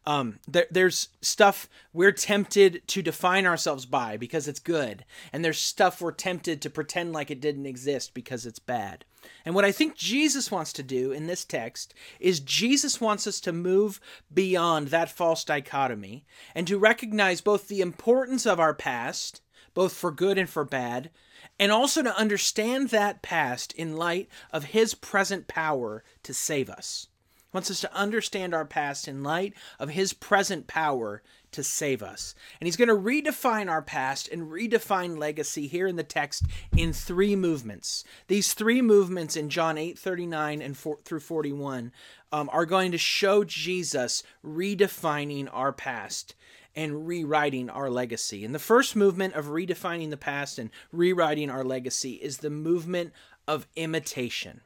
Um, 0.05 0.39
there, 0.47 0.67
there's 0.69 1.09
stuff 1.21 1.69
we're 1.93 2.11
tempted 2.11 2.81
to 2.87 3.01
define 3.01 3.45
ourselves 3.45 3.85
by 3.85 4.17
because 4.17 4.47
it's 4.47 4.59
good, 4.59 5.05
and 5.31 5.43
there's 5.43 5.59
stuff 5.59 6.01
we're 6.01 6.11
tempted 6.11 6.61
to 6.61 6.69
pretend 6.69 7.13
like 7.13 7.31
it 7.31 7.41
didn't 7.41 7.65
exist 7.65 8.13
because 8.13 8.45
it's 8.45 8.59
bad. 8.59 9.05
And 9.45 9.55
what 9.55 9.65
I 9.65 9.71
think 9.71 9.95
Jesus 9.95 10.51
wants 10.51 10.73
to 10.73 10.83
do 10.83 11.11
in 11.11 11.27
this 11.27 11.45
text 11.45 11.93
is 12.19 12.39
Jesus 12.39 12.99
wants 12.99 13.25
us 13.25 13.39
to 13.41 13.53
move 13.53 13.99
beyond 14.33 14.89
that 14.89 15.09
false 15.09 15.43
dichotomy 15.43 16.25
and 16.53 16.67
to 16.67 16.77
recognize 16.77 17.41
both 17.41 17.67
the 17.67 17.81
importance 17.81 18.45
of 18.45 18.59
our 18.59 18.73
past, 18.73 19.41
both 19.73 19.93
for 19.93 20.11
good 20.11 20.37
and 20.37 20.49
for 20.49 20.65
bad, 20.65 21.09
and 21.59 21.71
also 21.71 22.01
to 22.01 22.17
understand 22.17 22.89
that 22.89 23.21
past 23.21 23.73
in 23.73 23.95
light 23.95 24.27
of 24.51 24.65
his 24.65 24.93
present 24.93 25.47
power 25.47 26.03
to 26.23 26.33
save 26.33 26.69
us. 26.69 27.07
Wants 27.53 27.71
us 27.71 27.81
to 27.81 27.95
understand 27.95 28.53
our 28.53 28.65
past 28.65 29.07
in 29.07 29.23
light 29.23 29.53
of 29.79 29.89
his 29.89 30.11
present 30.13 30.67
power 30.67 31.21
to 31.51 31.63
save 31.63 32.01
us. 32.01 32.35
And 32.59 32.67
he's 32.67 32.75
going 32.75 32.89
to 32.89 32.95
redefine 32.95 33.69
our 33.69 33.81
past 33.81 34.27
and 34.27 34.51
redefine 34.51 35.17
legacy 35.17 35.67
here 35.67 35.87
in 35.87 35.95
the 35.95 36.03
text 36.03 36.43
in 36.75 36.91
three 36.93 37.35
movements. 37.35 38.03
These 38.27 38.53
three 38.53 38.81
movements 38.81 39.35
in 39.35 39.49
John 39.49 39.77
8 39.77 39.97
39 39.97 40.61
and 40.61 40.75
4, 40.75 40.97
through 41.05 41.19
41 41.19 41.91
um, 42.31 42.49
are 42.51 42.65
going 42.65 42.91
to 42.91 42.97
show 42.97 43.43
Jesus 43.43 44.23
redefining 44.43 45.47
our 45.53 45.71
past 45.71 46.35
and 46.75 47.07
rewriting 47.07 47.69
our 47.69 47.89
legacy. 47.89 48.43
And 48.43 48.53
the 48.53 48.59
first 48.59 48.95
movement 48.95 49.35
of 49.35 49.45
redefining 49.45 50.09
the 50.09 50.17
past 50.17 50.57
and 50.57 50.71
rewriting 50.91 51.49
our 51.49 51.63
legacy 51.63 52.13
is 52.13 52.37
the 52.37 52.49
movement 52.49 53.13
of 53.47 53.67
imitation. 53.75 54.61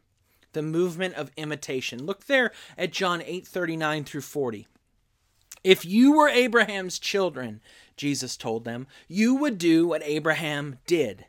The 0.58 0.64
movement 0.64 1.14
of 1.14 1.30
imitation. 1.38 2.04
Look 2.04 2.26
there 2.26 2.52
at 2.80 2.92
John 2.92 3.22
8:39 3.22 4.04
through 4.04 4.22
40. 4.22 4.68
If 5.64 5.86
you 5.86 6.14
were 6.14 6.30
Abraham's 6.30 6.98
children, 6.98 7.62
Jesus 7.96 8.36
told 8.36 8.66
them, 8.66 8.88
you 9.08 9.36
would 9.36 9.60
do 9.60 9.88
what 9.88 10.02
Abraham 10.04 10.80
did. 10.88 11.26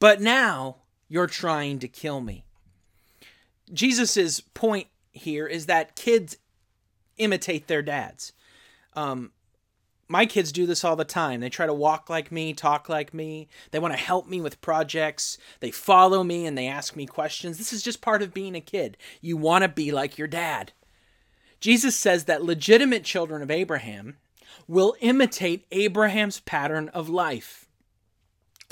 But 0.00 0.20
now 0.20 0.78
you're 1.08 1.28
trying 1.28 1.78
to 1.78 1.86
kill 1.86 2.20
me. 2.20 2.42
Jesus's 3.72 4.40
point 4.40 4.88
here 5.12 5.46
is 5.46 5.66
that 5.66 5.94
kids 5.94 6.38
imitate 7.18 7.68
their 7.68 7.82
dads. 7.82 8.32
Um, 8.94 9.30
my 10.08 10.24
kids 10.24 10.52
do 10.52 10.66
this 10.66 10.84
all 10.84 10.96
the 10.96 11.04
time. 11.04 11.40
They 11.40 11.50
try 11.50 11.66
to 11.66 11.74
walk 11.74 12.08
like 12.08 12.32
me, 12.32 12.54
talk 12.54 12.88
like 12.88 13.12
me. 13.12 13.48
They 13.70 13.78
want 13.78 13.92
to 13.92 14.00
help 14.00 14.26
me 14.26 14.40
with 14.40 14.60
projects. 14.60 15.36
They 15.60 15.70
follow 15.70 16.24
me 16.24 16.46
and 16.46 16.56
they 16.56 16.66
ask 16.66 16.96
me 16.96 17.06
questions. 17.06 17.58
This 17.58 17.72
is 17.72 17.82
just 17.82 18.00
part 18.00 18.22
of 18.22 18.32
being 18.34 18.54
a 18.54 18.60
kid. 18.60 18.96
You 19.20 19.36
want 19.36 19.62
to 19.62 19.68
be 19.68 19.92
like 19.92 20.16
your 20.16 20.28
dad. 20.28 20.72
Jesus 21.60 21.94
says 21.96 22.24
that 22.24 22.42
legitimate 22.42 23.04
children 23.04 23.42
of 23.42 23.50
Abraham 23.50 24.16
will 24.66 24.96
imitate 25.00 25.66
Abraham's 25.72 26.40
pattern 26.40 26.88
of 26.90 27.08
life. 27.08 27.66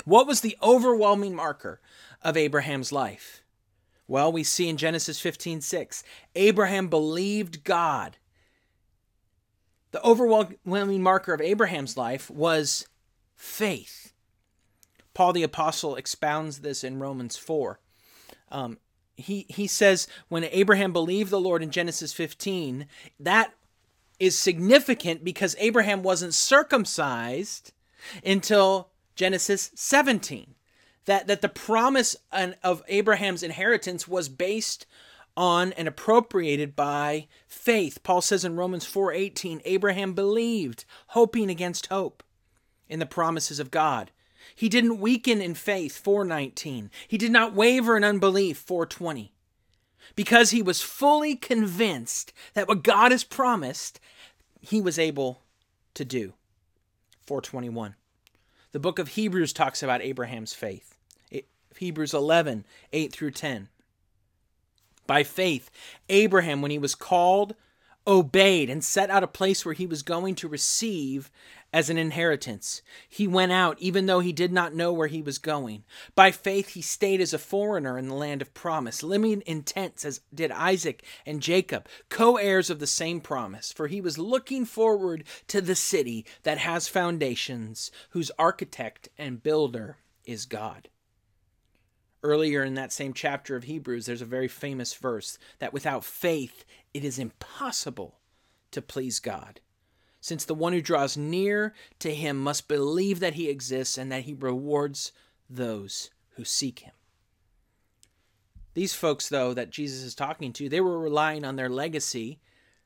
What 0.05 0.27
was 0.27 0.41
the 0.41 0.57
overwhelming 0.63 1.35
marker 1.35 1.81
of 2.23 2.37
Abraham's 2.37 2.91
life? 2.91 3.43
Well, 4.07 4.31
we 4.31 4.43
see 4.43 4.69
in 4.69 4.77
Genesis 4.77 5.19
15:6, 5.19 6.03
Abraham 6.35 6.87
believed 6.87 7.63
God. 7.63 8.17
The 9.97 10.05
overwhelming 10.05 11.01
marker 11.01 11.33
of 11.33 11.41
Abraham's 11.41 11.97
life 11.97 12.29
was 12.29 12.85
faith. 13.35 14.13
Paul 15.15 15.33
the 15.33 15.41
apostle 15.41 15.95
expounds 15.95 16.59
this 16.59 16.83
in 16.83 16.99
Romans 16.99 17.35
4. 17.35 17.79
Um, 18.51 18.77
he 19.15 19.47
he 19.49 19.65
says 19.65 20.07
when 20.27 20.43
Abraham 20.43 20.93
believed 20.93 21.31
the 21.31 21.39
Lord 21.39 21.63
in 21.63 21.71
Genesis 21.71 22.13
15, 22.13 22.85
that 23.19 23.55
is 24.19 24.37
significant 24.37 25.23
because 25.23 25.55
Abraham 25.57 26.03
wasn't 26.03 26.35
circumcised 26.35 27.73
until 28.23 28.89
Genesis 29.15 29.71
17. 29.73 30.53
That 31.05 31.25
that 31.25 31.41
the 31.41 31.49
promise 31.49 32.15
of 32.63 32.83
Abraham's 32.87 33.41
inheritance 33.41 34.07
was 34.07 34.29
based 34.29 34.85
on 35.37 35.71
and 35.73 35.87
appropriated 35.87 36.75
by 36.75 37.27
faith. 37.47 38.01
Paul 38.03 38.21
says 38.21 38.43
in 38.43 38.57
Romans 38.57 38.85
4:18, 38.85 39.61
Abraham 39.63 40.13
believed, 40.13 40.83
hoping 41.07 41.49
against 41.49 41.87
hope 41.87 42.23
in 42.89 42.99
the 42.99 43.05
promises 43.05 43.59
of 43.59 43.71
God. 43.71 44.11
He 44.55 44.67
didn't 44.67 44.99
weaken 44.99 45.41
in 45.41 45.53
faith, 45.53 45.97
419. 45.97 46.89
He 47.07 47.17
did 47.17 47.31
not 47.31 47.53
waver 47.53 47.95
in 47.95 48.03
unbelief, 48.03 48.57
420. 48.57 49.31
Because 50.15 50.51
he 50.51 50.61
was 50.61 50.81
fully 50.81 51.35
convinced 51.35 52.33
that 52.53 52.67
what 52.67 52.83
God 52.83 53.11
has 53.11 53.23
promised, 53.23 53.99
he 54.59 54.81
was 54.81 54.97
able 54.97 55.43
to 55.93 56.03
do, 56.03 56.33
421. 57.25 57.95
The 58.71 58.79
book 58.79 58.99
of 58.99 59.09
Hebrews 59.09 59.53
talks 59.53 59.83
about 59.83 60.01
Abraham's 60.01 60.53
faith. 60.53 60.97
Hebrews 61.77 62.13
11, 62.13 62.65
8 62.91 63.13
through 63.13 63.31
10. 63.31 63.69
By 65.07 65.23
faith, 65.23 65.71
Abraham, 66.09 66.61
when 66.61 66.71
he 66.71 66.77
was 66.77 66.93
called, 66.93 67.55
obeyed 68.05 68.69
and 68.69 68.83
set 68.83 69.09
out 69.09 69.23
a 69.23 69.27
place 69.27 69.65
where 69.65 69.73
he 69.73 69.85
was 69.85 70.01
going 70.01 70.35
to 70.35 70.47
receive 70.47 71.29
as 71.73 71.89
an 71.89 71.97
inheritance. 71.97 72.81
He 73.09 73.27
went 73.27 73.51
out 73.51 73.77
even 73.79 74.05
though 74.05 74.21
he 74.21 74.31
did 74.31 74.53
not 74.53 74.73
know 74.73 74.93
where 74.93 75.07
he 75.07 75.21
was 75.21 75.37
going. 75.37 75.83
By 76.15 76.31
faith, 76.31 76.69
he 76.69 76.81
stayed 76.81 77.19
as 77.19 77.33
a 77.33 77.39
foreigner 77.39 77.97
in 77.97 78.07
the 78.07 78.15
land 78.15 78.41
of 78.41 78.53
promise, 78.53 79.03
living 79.03 79.41
in 79.41 79.63
tents 79.63 80.05
as 80.05 80.21
did 80.33 80.51
Isaac 80.51 81.03
and 81.25 81.41
Jacob, 81.41 81.87
co 82.07 82.37
heirs 82.37 82.69
of 82.69 82.79
the 82.79 82.87
same 82.87 83.19
promise, 83.19 83.73
for 83.73 83.87
he 83.87 83.99
was 83.99 84.17
looking 84.17 84.63
forward 84.63 85.25
to 85.47 85.59
the 85.59 85.75
city 85.75 86.25
that 86.43 86.59
has 86.59 86.87
foundations, 86.87 87.91
whose 88.11 88.31
architect 88.39 89.09
and 89.17 89.43
builder 89.43 89.97
is 90.25 90.45
God. 90.45 90.87
Earlier 92.27 92.61
in 92.61 92.73
that 92.73 92.91
same 92.91 93.13
chapter 93.13 93.55
of 93.55 93.63
Hebrews, 93.63 94.05
there's 94.05 94.21
a 94.21 94.25
very 94.25 94.49
famous 94.49 94.93
verse 94.93 95.39
that 95.59 95.71
without 95.71 96.03
faith 96.03 96.65
it 96.93 97.05
is 97.05 97.17
impossible 97.17 98.19
to 98.71 98.81
please 98.81 99.21
God 99.21 99.61
since 100.19 100.43
the 100.43 100.53
one 100.53 100.73
who 100.73 100.81
draws 100.81 101.15
near 101.15 101.73
to 101.99 102.13
him 102.13 102.37
must 102.37 102.67
believe 102.67 103.21
that 103.21 103.35
he 103.35 103.47
exists 103.47 103.97
and 103.97 104.11
that 104.11 104.23
he 104.23 104.33
rewards 104.33 105.13
those 105.49 106.09
who 106.31 106.43
seek 106.43 106.79
him. 106.79 106.91
These 108.73 108.93
folks, 108.93 109.29
though, 109.29 109.53
that 109.53 109.69
Jesus 109.69 110.03
is 110.03 110.13
talking 110.13 110.51
to, 110.51 110.67
they 110.67 110.81
were 110.81 110.99
relying 110.99 111.45
on 111.45 111.55
their 111.55 111.69
legacy, 111.69 112.41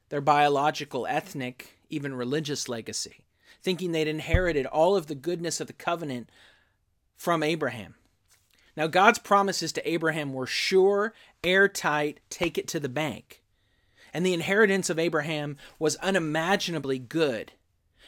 their 0.10 0.22
biological, 0.22 1.08
ethnic, 1.08 1.80
even 1.90 2.14
religious 2.14 2.70
legacy, 2.70 3.26
thinking 3.64 3.92
they'd 3.92 4.08
inherited 4.08 4.68
all 4.68 4.96
of 4.96 5.08
the 5.08 5.16
goodness 5.16 5.60
of 5.60 5.66
the 5.66 5.74
covenant 5.74 6.30
from 7.16 7.42
Abraham. 7.42 7.96
Now, 8.76 8.88
God's 8.88 9.20
promises 9.20 9.72
to 9.74 9.90
Abraham 9.90 10.34
were 10.34 10.48
sure, 10.48 11.14
airtight, 11.44 12.20
take 12.30 12.58
it 12.58 12.68
to 12.70 12.80
the 12.80 12.90
bank 12.90 13.42
and 14.14 14.26
the 14.26 14.34
inheritance 14.34 14.90
of 14.90 15.00
Abraham 15.00 15.58
was 15.80 15.96
unimaginably 15.98 17.00
good. 17.00 17.54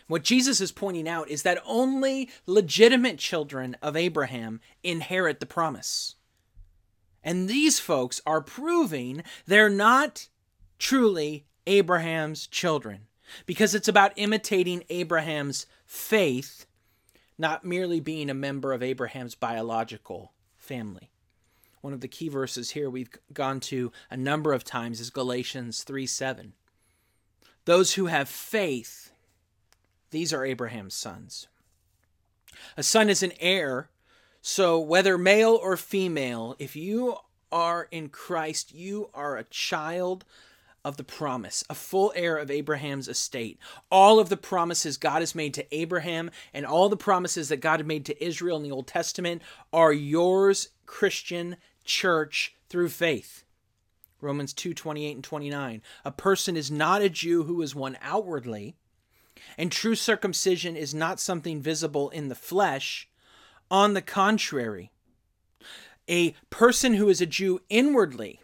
What 0.07 0.23
Jesus 0.23 0.59
is 0.59 0.71
pointing 0.71 1.07
out 1.07 1.29
is 1.29 1.43
that 1.43 1.63
only 1.65 2.29
legitimate 2.45 3.17
children 3.17 3.77
of 3.81 3.95
Abraham 3.95 4.59
inherit 4.83 5.39
the 5.39 5.45
promise. 5.45 6.15
And 7.23 7.47
these 7.47 7.79
folks 7.79 8.19
are 8.25 8.41
proving 8.41 9.23
they're 9.45 9.69
not 9.69 10.27
truly 10.77 11.45
Abraham's 11.65 12.47
children 12.47 13.07
because 13.45 13.73
it's 13.73 13.87
about 13.87 14.11
imitating 14.17 14.83
Abraham's 14.89 15.65
faith, 15.85 16.65
not 17.37 17.63
merely 17.63 18.01
being 18.01 18.29
a 18.29 18.33
member 18.33 18.73
of 18.73 18.83
Abraham's 18.83 19.35
biological 19.35 20.33
family 20.63 21.09
one 21.83 21.91
of 21.91 21.99
the 21.99 22.07
key 22.07 22.29
verses 22.29 22.69
here 22.71 22.89
we've 22.89 23.09
gone 23.33 23.59
to 23.59 23.91
a 24.09 24.15
number 24.15 24.53
of 24.53 24.63
times 24.63 25.01
is 25.01 25.09
Galatians 25.09 25.83
3 25.83 26.07
7. 26.07 26.53
Those 27.65 27.95
who 27.95 28.05
have 28.05 28.29
faith, 28.29 29.11
these 30.09 30.31
are 30.31 30.45
Abraham's 30.45 30.93
sons. 30.93 31.47
A 32.77 32.83
son 32.83 33.09
is 33.09 33.21
an 33.21 33.33
heir, 33.37 33.89
so 34.41 34.79
whether 34.79 35.17
male 35.17 35.59
or 35.61 35.75
female, 35.75 36.55
if 36.57 36.73
you 36.73 37.17
are 37.51 37.89
in 37.91 38.07
Christ, 38.07 38.73
you 38.73 39.09
are 39.13 39.35
a 39.35 39.43
child 39.43 40.23
of 40.83 40.97
the 40.97 41.03
promise, 41.03 41.63
a 41.69 41.75
full 41.75 42.11
heir 42.15 42.37
of 42.37 42.51
Abraham's 42.51 43.07
estate. 43.07 43.57
All 43.89 44.19
of 44.19 44.29
the 44.29 44.37
promises 44.37 44.97
God 44.97 45.21
has 45.21 45.33
made 45.33 45.53
to 45.53 45.75
Abraham 45.75 46.29
and 46.53 46.65
all 46.65 46.89
the 46.89 46.97
promises 46.97 47.49
that 47.49 47.57
God 47.57 47.79
had 47.79 47.87
made 47.87 48.05
to 48.05 48.23
Israel 48.23 48.57
in 48.57 48.63
the 48.63 48.71
Old 48.71 48.87
Testament 48.87 49.41
are 49.71 49.93
yours, 49.93 50.69
Christian, 50.85 51.57
church 51.85 52.55
through 52.69 52.89
faith. 52.89 53.43
Romans 54.19 54.53
2 54.53 54.73
28 54.73 55.15
and 55.15 55.23
29. 55.23 55.81
A 56.05 56.11
person 56.11 56.57
is 56.57 56.71
not 56.71 57.01
a 57.01 57.09
Jew 57.09 57.43
who 57.43 57.61
is 57.61 57.75
one 57.75 57.97
outwardly, 58.01 58.75
and 59.57 59.71
true 59.71 59.95
circumcision 59.95 60.75
is 60.75 60.93
not 60.93 61.19
something 61.19 61.61
visible 61.61 62.09
in 62.09 62.29
the 62.29 62.35
flesh. 62.35 63.09
On 63.69 63.93
the 63.93 64.01
contrary, 64.01 64.91
a 66.07 66.35
person 66.49 66.93
who 66.93 67.09
is 67.09 67.21
a 67.21 67.25
Jew 67.25 67.61
inwardly, 67.69 68.39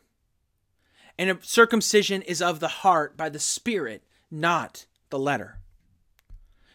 and 1.19 1.37
circumcision 1.41 2.21
is 2.21 2.41
of 2.41 2.61
the 2.61 2.69
heart 2.69 3.17
by 3.17 3.27
the 3.27 3.39
Spirit, 3.39 4.03
not 4.31 4.85
the 5.09 5.19
letter. 5.19 5.59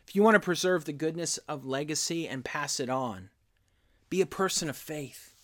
If 0.07 0.15
you 0.15 0.23
want 0.23 0.35
to 0.35 0.41
preserve 0.41 0.85
the 0.85 0.93
goodness 0.93 1.39
of 1.49 1.65
legacy 1.65 2.29
and 2.29 2.45
pass 2.45 2.79
it 2.79 2.91
on, 2.91 3.31
be 4.11 4.21
a 4.21 4.27
person 4.27 4.69
of 4.69 4.77
faith. 4.77 5.35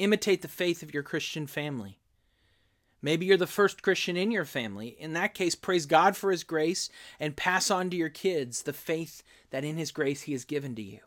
Imitate 0.00 0.42
the 0.42 0.48
faith 0.48 0.82
of 0.82 0.92
your 0.92 1.04
Christian 1.04 1.46
family. 1.46 2.00
Maybe 3.00 3.24
you're 3.24 3.36
the 3.36 3.46
first 3.46 3.82
Christian 3.82 4.16
in 4.16 4.32
your 4.32 4.44
family. 4.44 4.96
In 4.98 5.12
that 5.12 5.32
case, 5.32 5.54
praise 5.54 5.86
God 5.86 6.16
for 6.16 6.32
His 6.32 6.42
grace 6.42 6.90
and 7.20 7.36
pass 7.36 7.70
on 7.70 7.88
to 7.90 7.96
your 7.96 8.08
kids 8.08 8.62
the 8.62 8.72
faith 8.72 9.22
that 9.50 9.62
in 9.62 9.76
His 9.76 9.92
grace 9.92 10.22
He 10.22 10.32
has 10.32 10.44
given 10.44 10.74
to 10.74 10.82
you. 10.82 10.98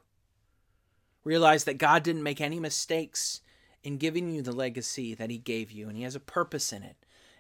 Realize 1.26 1.66
that 1.66 1.78
God 1.78 2.04
didn't 2.04 2.24
make 2.24 2.40
any 2.40 2.62
mistakes 2.62 3.42
in 3.84 3.98
giving 3.98 4.32
you 4.32 4.42
the 4.42 4.52
legacy 4.52 5.14
that 5.14 5.30
He 5.30 5.38
gave 5.38 5.72
you, 5.72 5.88
and 5.88 5.98
He 5.98 6.04
has 6.04 6.16
a 6.16 6.20
purpose 6.20 6.72
in 6.72 6.84
it. 6.84 6.98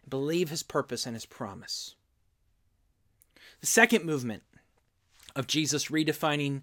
Believe 0.08 0.50
His 0.50 0.64
purpose 0.64 1.06
and 1.06 1.16
His 1.16 1.26
promise. 1.26 1.96
The 3.60 3.68
second 3.68 4.06
movement 4.06 4.44
of 5.36 5.48
Jesus 5.48 5.88
redefining 5.88 6.62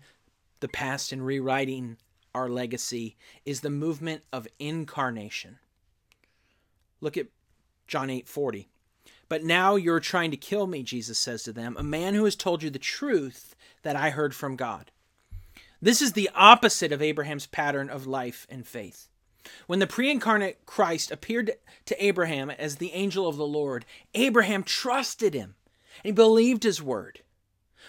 the 0.61 0.69
past 0.69 1.13
and 1.13 1.25
rewriting 1.25 1.97
our 2.35 2.49
legacy 2.49 3.17
is 3.45 3.61
the 3.61 3.71
movement 3.71 4.23
of 4.33 4.49
incarnation. 4.59 5.59
Look 7.01 7.17
at 7.17 7.29
John 7.87 8.09
8:40. 8.09 8.67
But 9.29 9.45
now 9.45 9.77
you're 9.77 10.01
trying 10.01 10.31
to 10.31 10.37
kill 10.37 10.67
me, 10.67 10.83
Jesus 10.83 11.19
says 11.19 11.43
to 11.43 11.53
them, 11.53 11.77
a 11.79 11.83
man 11.83 12.15
who 12.15 12.25
has 12.25 12.35
told 12.35 12.63
you 12.63 12.71
the 12.71 12.79
truth 12.79 13.55
that 13.83 13.95
I 13.95 14.11
heard 14.11 14.35
from 14.35 14.57
God. 14.57 14.91
This 15.81 16.03
is 16.03 16.15
the 16.15 16.31
opposite 16.35 16.93
of 16.93 17.03
Abraham's 17.03 17.47
pattern 17.47 17.91
of 17.91 18.07
life 18.07 18.47
and 18.51 18.67
faith. 18.67 19.09
When 19.67 19.78
the 19.78 19.87
pre 19.87 20.11
incarnate 20.11 20.64
Christ 20.67 21.11
appeared 21.11 21.52
to 21.87 22.05
Abraham 22.05 22.50
as 22.50 22.76
the 22.76 22.93
angel 22.93 23.28
of 23.28 23.37
the 23.37 23.47
Lord, 23.47 23.85
Abraham 24.14 24.62
trusted 24.62 25.35
him 25.35 25.55
and 26.02 26.11
he 26.11 26.12
believed 26.12 26.62
his 26.62 26.83
word. 26.83 27.21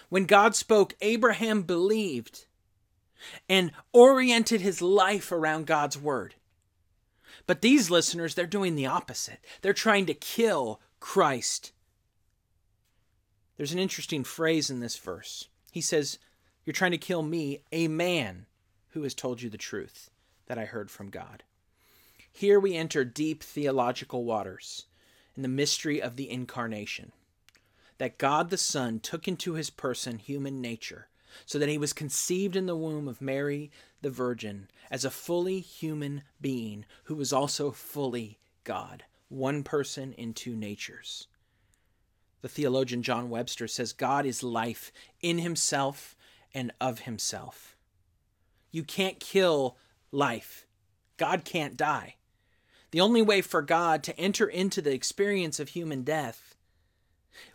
When 0.10 0.26
God 0.26 0.56
spoke, 0.56 0.96
Abraham 1.02 1.64
believed 1.64 2.46
and 3.48 3.72
oriented 3.94 4.62
his 4.62 4.82
life 4.82 5.32
around 5.32 5.68
God's 5.68 5.98
word. 5.98 6.36
But 7.46 7.62
these 7.62 7.90
listeners, 7.90 8.36
they're 8.36 8.46
doing 8.46 8.76
the 8.76 8.86
opposite. 8.86 9.40
They're 9.62 9.74
trying 9.74 10.06
to 10.08 10.14
kill 10.14 10.80
Christ. 11.00 11.72
There's 13.58 13.72
an 13.72 13.80
interesting 13.80 14.24
phrase 14.24 14.70
in 14.70 14.80
this 14.80 14.98
verse. 14.98 15.50
He 15.72 15.82
says, 15.82 16.20
You're 16.66 16.74
trying 16.74 16.92
to 16.92 16.98
kill 16.98 17.24
me, 17.24 17.62
a 17.72 17.88
man 17.88 18.46
who 18.90 19.04
has 19.04 19.14
told 19.14 19.42
you 19.42 19.50
the 19.50 19.58
truth 19.58 20.10
that 20.48 20.58
I 20.58 20.66
heard 20.66 20.90
from 20.90 21.10
God. 21.10 21.44
Here 22.32 22.60
we 22.60 22.76
enter 22.76 23.04
deep 23.04 23.44
theological 23.44 24.24
waters 24.24 24.86
in 25.36 25.42
the 25.42 25.48
mystery 25.48 26.02
of 26.02 26.16
the 26.16 26.30
incarnation. 26.30 27.12
That 27.98 28.18
God 28.18 28.50
the 28.50 28.58
Son 28.58 29.00
took 29.00 29.28
into 29.28 29.54
his 29.54 29.70
person 29.70 30.20
human 30.20 30.62
nature, 30.62 31.10
so 31.46 31.60
that 31.60 31.70
he 31.70 31.78
was 31.78 31.94
conceived 31.94 32.56
in 32.56 32.66
the 32.66 32.76
womb 32.76 33.08
of 33.08 33.22
Mary 33.22 33.72
the 34.02 34.10
Virgin 34.10 34.70
as 34.90 35.06
a 35.06 35.12
fully 35.12 35.60
human 35.60 36.24
being 36.40 36.86
who 37.06 37.16
was 37.16 37.34
also 37.34 37.72
fully 37.72 38.40
God, 38.64 39.04
one 39.28 39.64
person 39.64 40.14
in 40.14 40.34
two 40.34 40.56
natures. 40.56 41.28
The 42.42 42.50
theologian 42.50 43.04
John 43.04 43.30
Webster 43.30 43.68
says 43.68 43.92
God 43.92 44.26
is 44.26 44.44
life 44.44 44.92
in 45.22 45.40
himself 45.40 46.16
and 46.54 46.72
of 46.80 47.00
himself. 47.00 47.76
You 48.72 48.84
can't 48.84 49.20
kill 49.20 49.78
life. 50.12 50.66
God 51.18 51.44
can't 51.44 51.76
die. 51.76 52.16
The 52.92 53.02
only 53.02 53.22
way 53.22 53.42
for 53.42 53.62
God 53.62 54.04
to 54.04 54.20
enter 54.20 54.48
into 54.48 54.82
the 54.82 54.94
experience 54.94 55.60
of 55.60 55.70
human 55.70 56.04
death 56.04 56.56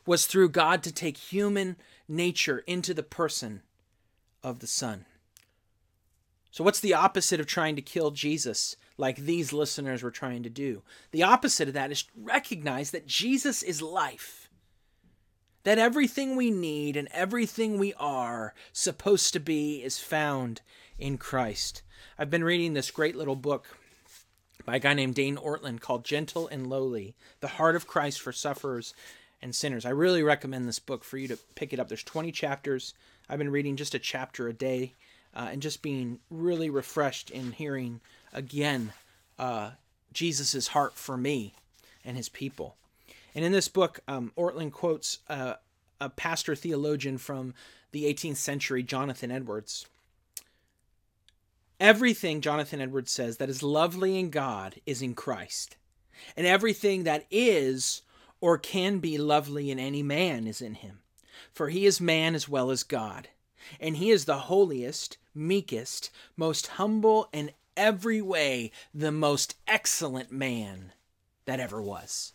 was 0.07 0.27
through 0.27 0.51
God 0.51 0.83
to 0.85 0.93
take 0.93 1.17
human 1.17 1.77
nature 2.09 2.59
into 2.67 2.95
the 2.95 3.03
person 3.03 3.63
of 4.43 4.61
the 4.61 4.67
Son. 4.67 5.07
So, 6.51 6.63
what's 6.63 6.81
the 6.81 6.95
opposite 6.95 7.41
of 7.41 7.47
trying 7.47 7.75
to 7.77 7.83
kill 7.83 8.13
Jesus 8.13 8.77
like 8.97 9.17
these 9.17 9.53
listeners 9.53 10.05
were 10.05 10.13
trying 10.13 10.45
to 10.45 10.49
do? 10.49 10.83
The 11.11 11.25
opposite 11.25 11.67
of 11.67 11.75
that 11.75 11.91
is 11.91 12.05
recognize 12.17 12.93
that 12.93 13.09
Jesus 13.09 13.63
is 13.63 13.83
life. 13.83 14.49
That 15.65 15.79
everything 15.79 16.37
we 16.37 16.51
need 16.51 16.97
and 16.97 17.09
everything 17.11 17.79
we 17.79 17.93
are 17.95 18.55
supposed 18.73 19.33
to 19.33 19.41
be 19.41 19.83
is 19.83 19.99
found 19.99 20.61
in 20.97 21.19
Christ. 21.19 21.83
I've 22.19 22.31
been 22.31 22.45
reading 22.45 22.75
this 22.75 22.93
great 22.93 23.17
little 23.17 23.35
book 23.35 23.79
by 24.65 24.77
a 24.77 24.81
guy 24.81 24.95
named 24.95 25.15
Dane 25.15 25.37
Ortlund 25.37 25.81
called 25.81 26.05
Gentle 26.05 26.49
and 26.49 26.67
Lowly 26.67 27.15
The 27.41 27.49
Heart 27.49 27.77
of 27.77 27.87
Christ 27.87 28.21
for 28.21 28.33
Sufferers 28.33 28.95
and 29.43 29.55
Sinners. 29.55 29.85
I 29.85 29.91
really 29.91 30.23
recommend 30.23 30.67
this 30.67 30.79
book 30.79 31.05
for 31.05 31.19
you 31.19 31.29
to 31.29 31.39
pick 31.55 31.73
it 31.73 31.79
up. 31.79 31.89
There's 31.89 32.03
20 32.03 32.33
chapters. 32.33 32.95
I've 33.29 33.39
been 33.39 33.51
reading 33.51 33.77
just 33.77 33.95
a 33.95 33.99
chapter 33.99 34.49
a 34.49 34.53
day 34.53 34.95
uh, 35.35 35.49
and 35.53 35.63
just 35.63 35.83
being 35.83 36.21
really 36.31 36.71
refreshed 36.71 37.31
in 37.31 37.53
hearing 37.53 38.01
again 38.33 38.93
uh, 39.39 39.73
Jesus' 40.13 40.69
heart 40.69 40.95
for 40.95 41.17
me 41.17 41.55
and 42.05 42.17
his 42.17 42.29
people. 42.29 42.77
And 43.35 43.45
in 43.45 43.53
this 43.53 43.69
book, 43.69 44.01
um, 44.07 44.33
Ortlund 44.37 44.73
quotes 44.73 45.19
uh, 45.29 45.55
a 46.01 46.09
pastor 46.09 46.55
theologian 46.55 47.19
from 47.19 47.55
the 47.93 48.05
18th 48.05 48.37
century, 48.37 48.83
Jonathan 48.83 49.31
Edwards. 49.31 49.87
Everything, 51.85 52.41
Jonathan 52.41 52.81
Edwards 52.81 53.11
says, 53.13 53.37
that 53.37 53.51
is 53.51 53.63
lovely 53.63 54.19
in 54.19 54.31
God 54.31 54.77
is 54.87 55.03
in 55.03 55.13
Christ. 55.13 55.77
And 56.35 56.47
everything 56.47 57.05
that 57.05 57.27
is 57.31 58.01
or 58.41 58.57
can 58.57 59.01
be 59.01 59.19
lovely 59.19 59.71
in 59.71 59.79
any 59.79 60.03
man 60.03 60.47
is 60.47 60.63
in 60.63 60.77
him. 60.77 61.01
For 61.53 61.69
he 61.69 61.85
is 61.85 62.01
man 62.01 62.35
as 62.35 62.49
well 62.49 62.71
as 62.71 62.85
God. 62.85 63.29
And 63.79 63.99
he 63.99 64.11
is 64.11 64.25
the 64.25 64.39
holiest, 64.39 65.19
meekest, 65.35 66.09
most 66.39 66.69
humble, 66.69 67.29
and 67.35 67.53
every 67.77 68.23
way 68.23 68.73
the 68.95 69.13
most 69.13 69.55
excellent 69.69 70.33
man 70.33 70.93
that 71.45 71.61
ever 71.61 71.83
was. 71.83 72.33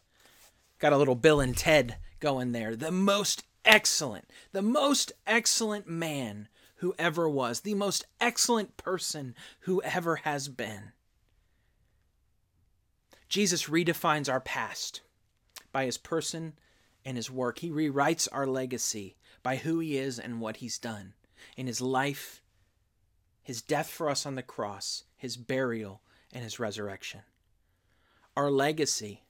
Got 0.77 0.93
a 0.93 0.97
little 0.97 1.15
Bill 1.15 1.39
and 1.39 1.57
Ted 1.57 1.97
going 2.19 2.51
there. 2.51 2.75
The 2.75 2.91
most 2.91 3.45
excellent, 3.65 4.29
the 4.51 4.61
most 4.61 5.11
excellent 5.25 5.87
man 5.89 6.49
who 6.79 6.95
ever 6.97 7.29
was, 7.29 7.61
the 7.61 7.73
most 7.73 8.05
excellent 8.19 8.77
person 8.77 9.35
who 9.61 9.81
ever 9.83 10.17
has 10.17 10.47
been. 10.47 10.91
Jesus 13.27 13.65
redefines 13.65 14.29
our 14.29 14.39
past 14.39 15.01
by 15.71 15.85
his 15.85 15.97
person 15.97 16.53
and 17.05 17.17
his 17.17 17.29
work. 17.29 17.59
He 17.59 17.69
rewrites 17.69 18.27
our 18.31 18.47
legacy 18.47 19.17
by 19.43 19.57
who 19.57 19.79
he 19.79 19.97
is 19.97 20.19
and 20.19 20.41
what 20.41 20.57
he's 20.57 20.79
done 20.79 21.13
in 21.55 21.67
his 21.67 21.81
life, 21.81 22.41
his 23.41 23.61
death 23.61 23.89
for 23.89 24.09
us 24.09 24.25
on 24.25 24.35
the 24.35 24.43
cross, 24.43 25.03
his 25.15 25.37
burial, 25.37 26.01
and 26.31 26.43
his 26.43 26.59
resurrection. 26.59 27.21
Our 28.37 28.49
legacy 28.49 29.23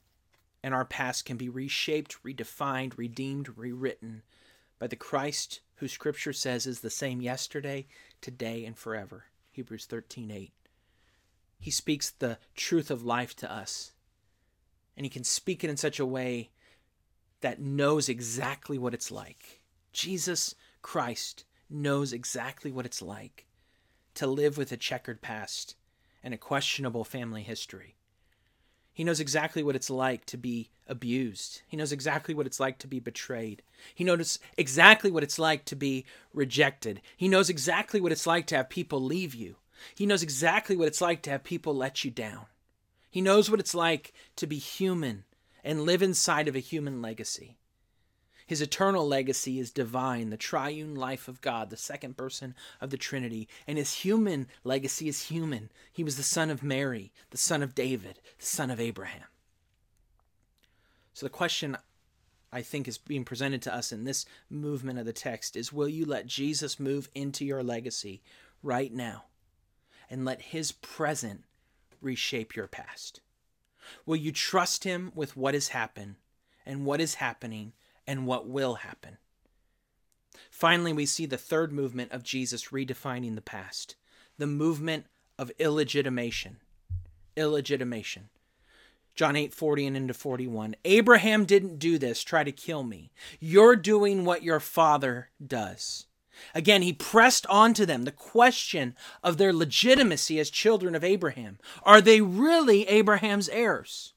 and 0.61 0.73
our 0.73 0.85
past 0.85 1.25
can 1.25 1.37
be 1.37 1.49
reshaped, 1.49 2.23
redefined, 2.23 2.97
redeemed, 2.97 3.57
rewritten 3.57 4.21
by 4.77 4.87
the 4.87 4.95
Christ 4.95 5.61
who 5.79 5.87
scripture 5.87 6.33
says 6.33 6.65
is 6.65 6.81
the 6.81 6.89
same 6.89 7.21
yesterday, 7.21 7.87
today, 8.21 8.65
and 8.65 8.77
forever. 8.77 9.25
Hebrews 9.51 9.85
13:8. 9.85 10.51
He 11.59 11.71
speaks 11.71 12.09
the 12.09 12.37
truth 12.55 12.91
of 12.91 13.03
life 13.03 13.35
to 13.37 13.51
us. 13.51 13.93
And 14.95 15.05
he 15.05 15.09
can 15.09 15.23
speak 15.23 15.63
it 15.63 15.69
in 15.69 15.77
such 15.77 15.99
a 15.99 16.05
way 16.05 16.51
that 17.41 17.61
knows 17.61 18.09
exactly 18.09 18.77
what 18.77 18.93
it's 18.93 19.11
like. 19.11 19.61
Jesus 19.93 20.55
Christ 20.81 21.45
knows 21.69 22.11
exactly 22.11 22.71
what 22.71 22.85
it's 22.85 23.01
like 23.01 23.47
to 24.15 24.27
live 24.27 24.57
with 24.57 24.71
a 24.71 24.77
checkered 24.77 25.21
past 25.21 25.75
and 26.21 26.33
a 26.33 26.37
questionable 26.37 27.05
family 27.05 27.43
history. 27.43 27.95
He 28.99 29.05
knows 29.05 29.21
exactly 29.21 29.63
what 29.63 29.77
it's 29.77 29.89
like 29.89 30.25
to 30.25 30.35
be 30.35 30.71
abused. 30.85 31.61
He 31.69 31.77
knows 31.77 31.93
exactly 31.93 32.35
what 32.35 32.45
it's 32.45 32.59
like 32.59 32.79
to 32.79 32.85
be 32.85 32.99
betrayed. 32.99 33.61
He 33.95 34.03
knows 34.03 34.39
exactly 34.57 35.09
what 35.09 35.23
it's 35.23 35.39
like 35.39 35.63
to 35.67 35.75
be 35.77 36.03
rejected. 36.33 36.99
He 37.15 37.29
knows 37.29 37.49
exactly 37.49 38.01
what 38.01 38.11
it's 38.11 38.27
like 38.27 38.45
to 38.47 38.57
have 38.57 38.67
people 38.67 39.01
leave 39.01 39.33
you. 39.33 39.55
He 39.95 40.05
knows 40.05 40.21
exactly 40.21 40.75
what 40.75 40.89
it's 40.89 40.99
like 40.99 41.21
to 41.21 41.29
have 41.29 41.45
people 41.45 41.73
let 41.73 42.03
you 42.03 42.11
down. 42.11 42.47
He 43.09 43.21
knows 43.21 43.49
what 43.49 43.61
it's 43.61 43.73
like 43.73 44.11
to 44.35 44.45
be 44.45 44.57
human 44.57 45.23
and 45.63 45.83
live 45.83 46.01
inside 46.01 46.49
of 46.49 46.57
a 46.57 46.59
human 46.59 47.01
legacy. 47.01 47.55
His 48.49 48.61
eternal 48.63 49.07
legacy 49.07 49.59
is 49.59 49.69
divine, 49.69 50.31
the 50.31 50.35
triune 50.35 50.95
life 50.95 51.27
of 51.27 51.39
God, 51.39 51.69
the 51.69 51.77
second 51.77 52.17
person 52.17 52.55
of 52.81 52.89
the 52.89 52.97
Trinity. 52.97 53.47
And 53.67 53.77
his 53.77 53.93
human 53.93 54.47
legacy 54.63 55.07
is 55.07 55.27
human. 55.27 55.69
He 55.93 56.03
was 56.03 56.17
the 56.17 56.23
son 56.23 56.49
of 56.49 56.63
Mary, 56.63 57.11
the 57.29 57.37
son 57.37 57.61
of 57.61 57.75
David, 57.75 58.19
the 58.39 58.45
son 58.47 58.71
of 58.71 58.79
Abraham. 58.79 59.25
So 61.13 61.27
the 61.27 61.29
question 61.29 61.77
I 62.51 62.63
think 62.63 62.87
is 62.87 62.97
being 62.97 63.23
presented 63.23 63.61
to 63.61 63.75
us 63.75 63.91
in 63.91 64.03
this 64.03 64.25
movement 64.49 64.97
of 64.97 65.05
the 65.05 65.13
text 65.13 65.55
is 65.55 65.71
will 65.71 65.87
you 65.87 66.03
let 66.03 66.25
Jesus 66.25 66.79
move 66.79 67.07
into 67.13 67.45
your 67.45 67.61
legacy 67.61 68.23
right 68.63 68.91
now 68.91 69.25
and 70.09 70.25
let 70.25 70.41
his 70.41 70.71
present 70.71 71.43
reshape 72.01 72.55
your 72.55 72.65
past? 72.65 73.21
Will 74.07 74.15
you 74.15 74.31
trust 74.31 74.85
him 74.85 75.11
with 75.13 75.37
what 75.37 75.53
has 75.53 75.67
happened 75.67 76.15
and 76.65 76.83
what 76.83 76.99
is 76.99 77.13
happening 77.13 77.73
and 78.09 78.25
what 78.25 78.47
will 78.47 78.73
happen. 78.73 79.19
Finally, 80.49 80.91
we 80.91 81.05
see 81.05 81.27
the 81.27 81.37
third 81.37 81.71
movement 81.71 82.11
of 82.11 82.23
Jesus 82.23 82.69
redefining 82.69 83.35
the 83.35 83.41
past 83.41 83.95
the 84.39 84.47
movement 84.47 85.05
of 85.37 85.51
illegitimation. 85.59 86.57
Illegitimation. 87.35 88.29
John 89.13 89.35
8 89.35 89.53
40 89.53 89.87
and 89.87 89.97
into 89.97 90.13
41. 90.13 90.75
Abraham 90.85 91.45
didn't 91.45 91.77
do 91.77 91.97
this, 91.97 92.23
try 92.23 92.43
to 92.43 92.51
kill 92.51 92.83
me. 92.83 93.11
You're 93.39 93.75
doing 93.75 94.25
what 94.25 94.43
your 94.43 94.61
father 94.61 95.29
does. 95.45 96.07
Again, 96.55 96.81
he 96.81 96.93
pressed 96.93 97.45
on 97.47 97.73
to 97.75 97.85
them 97.85 98.05
the 98.05 98.11
question 98.11 98.95
of 99.21 99.37
their 99.37 99.53
legitimacy 99.53 100.39
as 100.39 100.49
children 100.49 100.95
of 100.95 101.03
Abraham. 101.03 101.59
Are 101.83 102.01
they 102.01 102.21
really 102.21 102.87
Abraham's 102.87 103.49
heirs? 103.49 104.13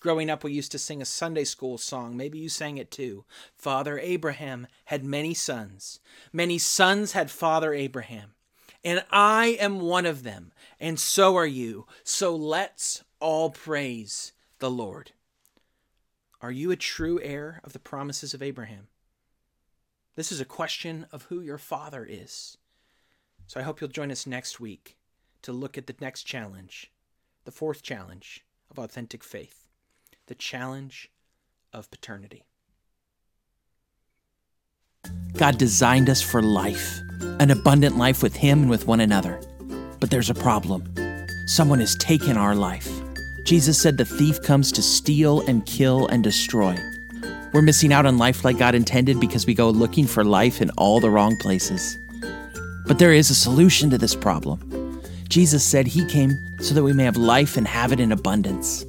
Growing 0.00 0.30
up, 0.30 0.44
we 0.44 0.52
used 0.52 0.70
to 0.72 0.78
sing 0.78 1.02
a 1.02 1.06
Sunday 1.06 1.44
school 1.44 1.76
song. 1.76 2.16
Maybe 2.16 2.38
you 2.38 2.48
sang 2.48 2.78
it 2.78 2.90
too. 2.90 3.24
Father 3.56 3.98
Abraham 3.98 4.68
had 4.86 5.04
many 5.04 5.34
sons. 5.34 5.98
Many 6.32 6.58
sons 6.58 7.12
had 7.12 7.30
Father 7.30 7.74
Abraham. 7.74 8.34
And 8.84 9.04
I 9.10 9.56
am 9.60 9.80
one 9.80 10.06
of 10.06 10.22
them, 10.22 10.52
and 10.78 11.00
so 11.00 11.36
are 11.36 11.46
you. 11.46 11.86
So 12.04 12.34
let's 12.36 13.02
all 13.18 13.50
praise 13.50 14.32
the 14.60 14.70
Lord. 14.70 15.10
Are 16.40 16.52
you 16.52 16.70
a 16.70 16.76
true 16.76 17.20
heir 17.20 17.60
of 17.64 17.72
the 17.72 17.80
promises 17.80 18.34
of 18.34 18.42
Abraham? 18.42 18.86
This 20.14 20.30
is 20.30 20.40
a 20.40 20.44
question 20.44 21.06
of 21.10 21.24
who 21.24 21.40
your 21.40 21.58
father 21.58 22.06
is. 22.08 22.56
So 23.48 23.58
I 23.58 23.64
hope 23.64 23.80
you'll 23.80 23.90
join 23.90 24.12
us 24.12 24.26
next 24.26 24.60
week 24.60 24.96
to 25.42 25.52
look 25.52 25.76
at 25.76 25.88
the 25.88 25.96
next 26.00 26.22
challenge 26.24 26.92
the 27.44 27.52
fourth 27.52 27.82
challenge 27.82 28.44
of 28.70 28.78
authentic 28.78 29.24
faith 29.24 29.67
the 30.28 30.34
challenge 30.34 31.10
of 31.72 31.90
paternity. 31.90 32.44
God 35.38 35.56
designed 35.56 36.10
us 36.10 36.20
for 36.20 36.42
life, 36.42 37.00
an 37.40 37.50
abundant 37.50 37.96
life 37.96 38.22
with 38.22 38.36
Him 38.36 38.62
and 38.62 38.70
with 38.70 38.86
one 38.86 39.00
another. 39.00 39.40
But 40.00 40.10
there's 40.10 40.28
a 40.28 40.34
problem. 40.34 40.84
Someone 41.46 41.80
has 41.80 41.96
taken 41.96 42.36
our 42.36 42.54
life. 42.54 42.88
Jesus 43.44 43.80
said 43.80 43.96
the 43.96 44.04
thief 44.04 44.42
comes 44.42 44.70
to 44.72 44.82
steal 44.82 45.40
and 45.48 45.64
kill 45.64 46.06
and 46.08 46.22
destroy. 46.22 46.76
We're 47.54 47.62
missing 47.62 47.94
out 47.94 48.04
on 48.04 48.18
life 48.18 48.44
like 48.44 48.58
God 48.58 48.74
intended 48.74 49.18
because 49.18 49.46
we 49.46 49.54
go 49.54 49.70
looking 49.70 50.06
for 50.06 50.24
life 50.24 50.60
in 50.60 50.68
all 50.76 51.00
the 51.00 51.10
wrong 51.10 51.36
places. 51.38 51.96
But 52.86 52.98
there 52.98 53.14
is 53.14 53.30
a 53.30 53.34
solution 53.34 53.88
to 53.90 53.98
this 53.98 54.14
problem. 54.14 55.00
Jesus 55.30 55.64
said 55.64 55.86
He 55.86 56.04
came 56.04 56.32
so 56.60 56.74
that 56.74 56.82
we 56.82 56.92
may 56.92 57.04
have 57.04 57.16
life 57.16 57.56
and 57.56 57.66
have 57.66 57.92
it 57.92 58.00
in 58.00 58.12
abundance. 58.12 58.84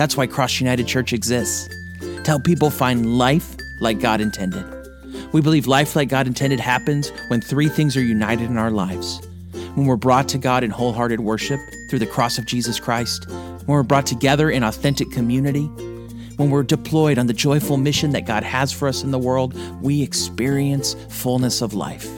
That's 0.00 0.16
why 0.16 0.26
Cross 0.26 0.60
United 0.60 0.86
Church 0.86 1.12
exists 1.12 1.68
to 2.00 2.22
help 2.24 2.44
people 2.44 2.70
find 2.70 3.18
life 3.18 3.54
like 3.80 4.00
God 4.00 4.20
intended. 4.20 4.64
We 5.32 5.42
believe 5.42 5.66
life 5.66 5.94
like 5.94 6.08
God 6.08 6.26
intended 6.26 6.58
happens 6.58 7.12
when 7.28 7.42
three 7.42 7.68
things 7.68 7.96
are 7.98 8.02
united 8.02 8.48
in 8.48 8.56
our 8.56 8.70
lives 8.70 9.20
when 9.74 9.86
we're 9.86 9.96
brought 9.96 10.28
to 10.28 10.38
God 10.38 10.64
in 10.64 10.70
wholehearted 10.70 11.20
worship 11.20 11.60
through 11.88 12.00
the 12.00 12.06
cross 12.06 12.38
of 12.38 12.46
Jesus 12.46 12.80
Christ, 12.80 13.28
when 13.28 13.66
we're 13.68 13.82
brought 13.82 14.06
together 14.06 14.50
in 14.50 14.64
authentic 14.64 15.10
community, 15.10 15.66
when 16.36 16.50
we're 16.50 16.62
deployed 16.62 17.18
on 17.18 17.26
the 17.26 17.32
joyful 17.32 17.76
mission 17.76 18.10
that 18.12 18.26
God 18.26 18.42
has 18.42 18.72
for 18.72 18.88
us 18.88 19.02
in 19.02 19.10
the 19.10 19.18
world, 19.18 19.54
we 19.80 20.02
experience 20.02 20.94
fullness 21.08 21.62
of 21.62 21.74
life. 21.74 22.08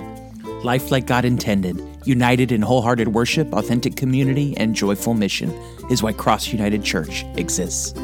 Life 0.65 0.91
like 0.91 1.07
God 1.07 1.25
intended, 1.25 1.77
united 2.05 2.53
in 2.53 2.63
wholehearted 2.63 3.09
worship, 3.09 3.53
authentic 3.53 3.97
community, 3.97 4.57
and 4.57 4.75
joyful 4.75 5.15
mission 5.15 5.51
is 5.91 6.03
why 6.03 6.13
Cross 6.13 6.53
United 6.53 6.85
Church 6.85 7.25
exists. 7.37 7.95